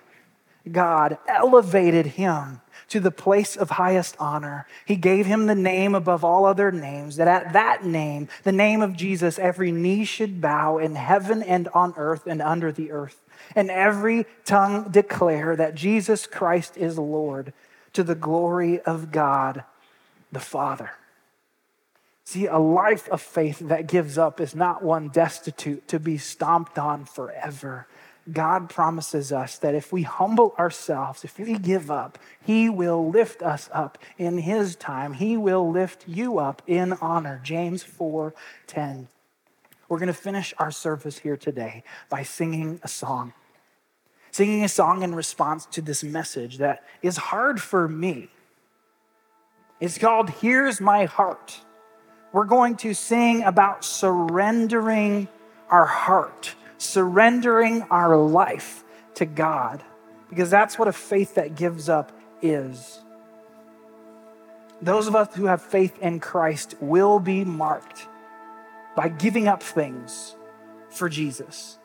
God 0.71 1.19
elevated 1.27 2.07
him 2.07 2.61
to 2.89 2.99
the 2.99 3.11
place 3.11 3.55
of 3.55 3.69
highest 3.69 4.15
honor. 4.19 4.65
He 4.85 4.95
gave 4.95 5.27
him 5.27 5.45
the 5.45 5.53
name 5.53 5.93
above 5.93 6.23
all 6.23 6.45
other 6.45 6.71
names, 6.71 7.17
that 7.17 7.27
at 7.27 7.53
that 7.53 7.85
name, 7.85 8.27
the 8.41 8.51
name 8.51 8.81
of 8.81 8.97
Jesus, 8.97 9.37
every 9.37 9.71
knee 9.71 10.03
should 10.03 10.41
bow 10.41 10.79
in 10.79 10.95
heaven 10.95 11.43
and 11.43 11.67
on 11.75 11.93
earth 11.95 12.25
and 12.25 12.41
under 12.41 12.71
the 12.71 12.91
earth, 12.91 13.21
and 13.55 13.69
every 13.69 14.25
tongue 14.45 14.89
declare 14.89 15.55
that 15.55 15.75
Jesus 15.75 16.25
Christ 16.25 16.75
is 16.75 16.97
Lord 16.97 17.53
to 17.95 18.03
the 18.03 18.15
glory 18.15 18.79
of 18.81 19.11
God 19.11 19.63
the 20.31 20.39
Father. 20.39 20.91
See, 22.25 22.47
a 22.47 22.57
life 22.57 23.07
of 23.09 23.21
faith 23.21 23.59
that 23.59 23.87
gives 23.87 24.17
up 24.17 24.41
is 24.41 24.55
not 24.55 24.83
one 24.83 25.09
destitute 25.09 25.87
to 25.87 25.99
be 25.99 26.17
stomped 26.17 26.77
on 26.77 27.05
forever. 27.05 27.87
God 28.31 28.69
promises 28.69 29.31
us 29.31 29.59
that 29.59 29.75
if 29.75 29.93
we 29.93 30.01
humble 30.01 30.55
ourselves, 30.57 31.23
if 31.23 31.37
we 31.37 31.59
give 31.59 31.91
up, 31.91 32.17
He 32.43 32.69
will 32.69 33.09
lift 33.09 33.43
us 33.43 33.69
up 33.71 33.99
in 34.17 34.39
His 34.39 34.75
time. 34.75 35.13
He 35.13 35.37
will 35.37 35.69
lift 35.69 36.07
you 36.07 36.39
up 36.39 36.63
in 36.65 36.93
honor. 36.93 37.39
James 37.43 37.83
4 37.83 38.33
10. 38.65 39.07
We're 39.87 39.99
going 39.99 40.07
to 40.07 40.13
finish 40.13 40.53
our 40.57 40.71
service 40.71 41.19
here 41.19 41.37
today 41.37 41.83
by 42.09 42.23
singing 42.23 42.79
a 42.83 42.87
song 42.87 43.33
singing 44.35 44.65
a 44.65 44.67
song 44.67 45.01
in 45.01 45.15
response 45.15 45.65
to 45.67 45.81
this 45.81 46.03
message 46.03 46.57
that 46.57 46.83
is 47.01 47.15
hard 47.15 47.61
for 47.61 47.87
me. 47.87 48.27
It's 49.79 49.97
called 49.97 50.29
Here's 50.29 50.81
My 50.81 51.05
Heart. 51.05 51.61
We're 52.33 52.43
going 52.43 52.75
to 52.77 52.93
sing 52.93 53.43
about 53.43 53.85
surrendering 53.85 55.29
our 55.69 55.85
heart, 55.85 56.53
surrendering 56.77 57.83
our 57.83 58.17
life 58.17 58.83
to 59.13 59.25
God, 59.25 59.81
because 60.27 60.49
that's 60.49 60.77
what 60.77 60.89
a 60.89 60.93
faith 60.93 61.35
that 61.35 61.55
gives 61.55 61.87
up 61.87 62.11
is. 62.41 62.99
Those 64.81 65.07
of 65.07 65.15
us 65.15 65.33
who 65.33 65.45
have 65.45 65.61
faith 65.61 65.97
in 66.01 66.19
Christ 66.19 66.75
will 66.81 67.19
be 67.19 67.45
marked 67.45 68.05
by 68.97 69.07
giving 69.07 69.47
up 69.47 69.63
things 69.63 70.35
for 70.89 71.07
Jesus. 71.07 71.79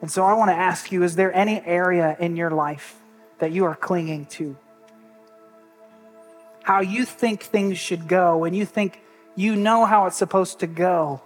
And 0.00 0.10
so 0.10 0.24
I 0.24 0.32
want 0.34 0.50
to 0.50 0.54
ask 0.54 0.92
you 0.92 1.02
is 1.02 1.16
there 1.16 1.34
any 1.34 1.60
area 1.64 2.16
in 2.18 2.36
your 2.36 2.50
life 2.50 2.96
that 3.38 3.52
you 3.52 3.64
are 3.64 3.74
clinging 3.74 4.26
to? 4.26 4.56
How 6.62 6.80
you 6.80 7.04
think 7.04 7.42
things 7.42 7.78
should 7.78 8.08
go 8.08 8.44
and 8.44 8.54
you 8.54 8.64
think 8.64 9.00
you 9.34 9.56
know 9.56 9.84
how 9.84 10.06
it's 10.06 10.16
supposed 10.16 10.60
to 10.60 10.66
go. 10.66 11.22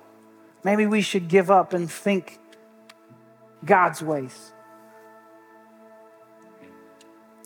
Maybe 0.64 0.86
we 0.86 1.02
should 1.02 1.28
give 1.28 1.50
up 1.50 1.72
and 1.72 1.90
think 1.90 2.38
God's 3.64 4.02
ways. 4.02 4.52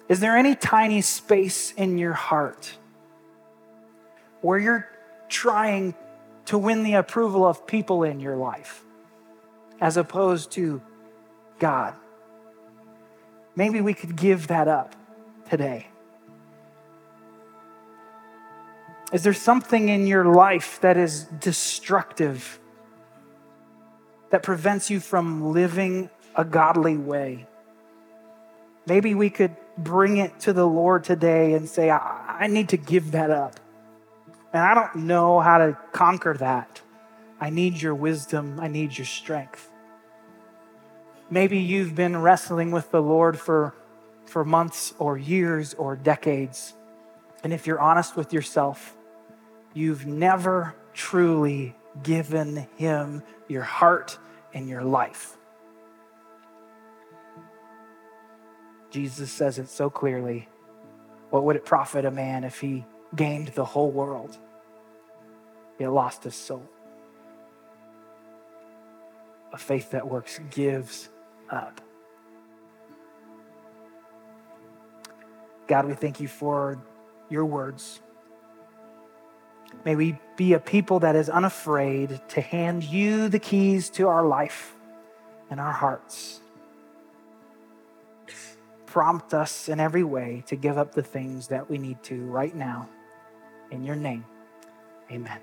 Is 0.08 0.20
there 0.20 0.36
any 0.36 0.54
tiny 0.54 1.00
space 1.00 1.72
in 1.72 1.98
your 1.98 2.12
heart 2.12 2.76
where 4.40 4.58
you're 4.58 4.88
trying 5.28 5.94
to 6.46 6.58
win 6.58 6.84
the 6.84 6.94
approval 6.94 7.44
of 7.44 7.66
people 7.66 8.04
in 8.04 8.20
your 8.20 8.36
life 8.36 8.84
as 9.80 9.96
opposed 9.96 10.52
to 10.52 10.80
God. 11.58 11.94
Maybe 13.54 13.80
we 13.80 13.94
could 13.94 14.16
give 14.16 14.48
that 14.48 14.68
up 14.68 14.94
today. 15.48 15.88
Is 19.12 19.22
there 19.22 19.32
something 19.32 19.88
in 19.88 20.06
your 20.06 20.24
life 20.24 20.80
that 20.80 20.96
is 20.96 21.24
destructive, 21.24 22.58
that 24.30 24.42
prevents 24.42 24.90
you 24.90 25.00
from 25.00 25.52
living 25.52 26.10
a 26.34 26.44
godly 26.44 26.96
way? 26.96 27.46
Maybe 28.86 29.14
we 29.14 29.30
could 29.30 29.56
bring 29.78 30.16
it 30.16 30.40
to 30.40 30.52
the 30.52 30.66
Lord 30.66 31.04
today 31.04 31.54
and 31.54 31.68
say, 31.68 31.90
I, 31.90 32.36
I 32.40 32.46
need 32.46 32.70
to 32.70 32.76
give 32.76 33.12
that 33.12 33.30
up. 33.30 33.58
And 34.52 34.62
I 34.62 34.74
don't 34.74 35.06
know 35.06 35.40
how 35.40 35.58
to 35.58 35.78
conquer 35.92 36.34
that. 36.38 36.80
I 37.40 37.50
need 37.50 37.80
your 37.80 37.94
wisdom, 37.94 38.58
I 38.60 38.68
need 38.68 38.96
your 38.96 39.06
strength. 39.06 39.70
Maybe 41.28 41.58
you've 41.58 41.94
been 41.94 42.16
wrestling 42.16 42.70
with 42.70 42.90
the 42.90 43.02
Lord 43.02 43.38
for, 43.38 43.74
for 44.26 44.44
months 44.44 44.94
or 44.98 45.18
years 45.18 45.74
or 45.74 45.96
decades. 45.96 46.74
And 47.42 47.52
if 47.52 47.66
you're 47.66 47.80
honest 47.80 48.16
with 48.16 48.32
yourself, 48.32 48.96
you've 49.74 50.06
never 50.06 50.74
truly 50.94 51.74
given 52.02 52.68
Him 52.76 53.22
your 53.48 53.62
heart 53.62 54.18
and 54.54 54.68
your 54.68 54.82
life. 54.82 55.36
Jesus 58.90 59.30
says 59.30 59.58
it 59.58 59.68
so 59.68 59.90
clearly. 59.90 60.48
What 61.30 61.44
would 61.44 61.56
it 61.56 61.64
profit 61.64 62.04
a 62.04 62.10
man 62.10 62.44
if 62.44 62.60
he 62.60 62.84
gained 63.14 63.48
the 63.48 63.64
whole 63.64 63.90
world 63.90 64.38
yet 65.78 65.92
lost 65.92 66.24
his 66.24 66.34
soul? 66.34 66.66
A 69.52 69.58
faith 69.58 69.90
that 69.90 70.08
works 70.08 70.40
gives 70.50 71.08
up. 71.50 71.80
God, 75.66 75.86
we 75.86 75.94
thank 75.94 76.20
you 76.20 76.28
for 76.28 76.78
your 77.28 77.44
words. 77.44 78.00
May 79.84 79.96
we 79.96 80.18
be 80.36 80.52
a 80.52 80.60
people 80.60 81.00
that 81.00 81.16
is 81.16 81.28
unafraid 81.28 82.20
to 82.28 82.40
hand 82.40 82.84
you 82.84 83.28
the 83.28 83.38
keys 83.38 83.90
to 83.90 84.08
our 84.08 84.24
life 84.24 84.74
and 85.50 85.60
our 85.60 85.72
hearts. 85.72 86.40
Prompt 88.86 89.34
us 89.34 89.68
in 89.68 89.78
every 89.80 90.04
way 90.04 90.42
to 90.46 90.56
give 90.56 90.78
up 90.78 90.94
the 90.94 91.02
things 91.02 91.48
that 91.48 91.68
we 91.68 91.78
need 91.78 92.02
to 92.04 92.24
right 92.26 92.54
now. 92.54 92.88
In 93.70 93.84
your 93.84 93.96
name, 93.96 94.24
amen. 95.10 95.40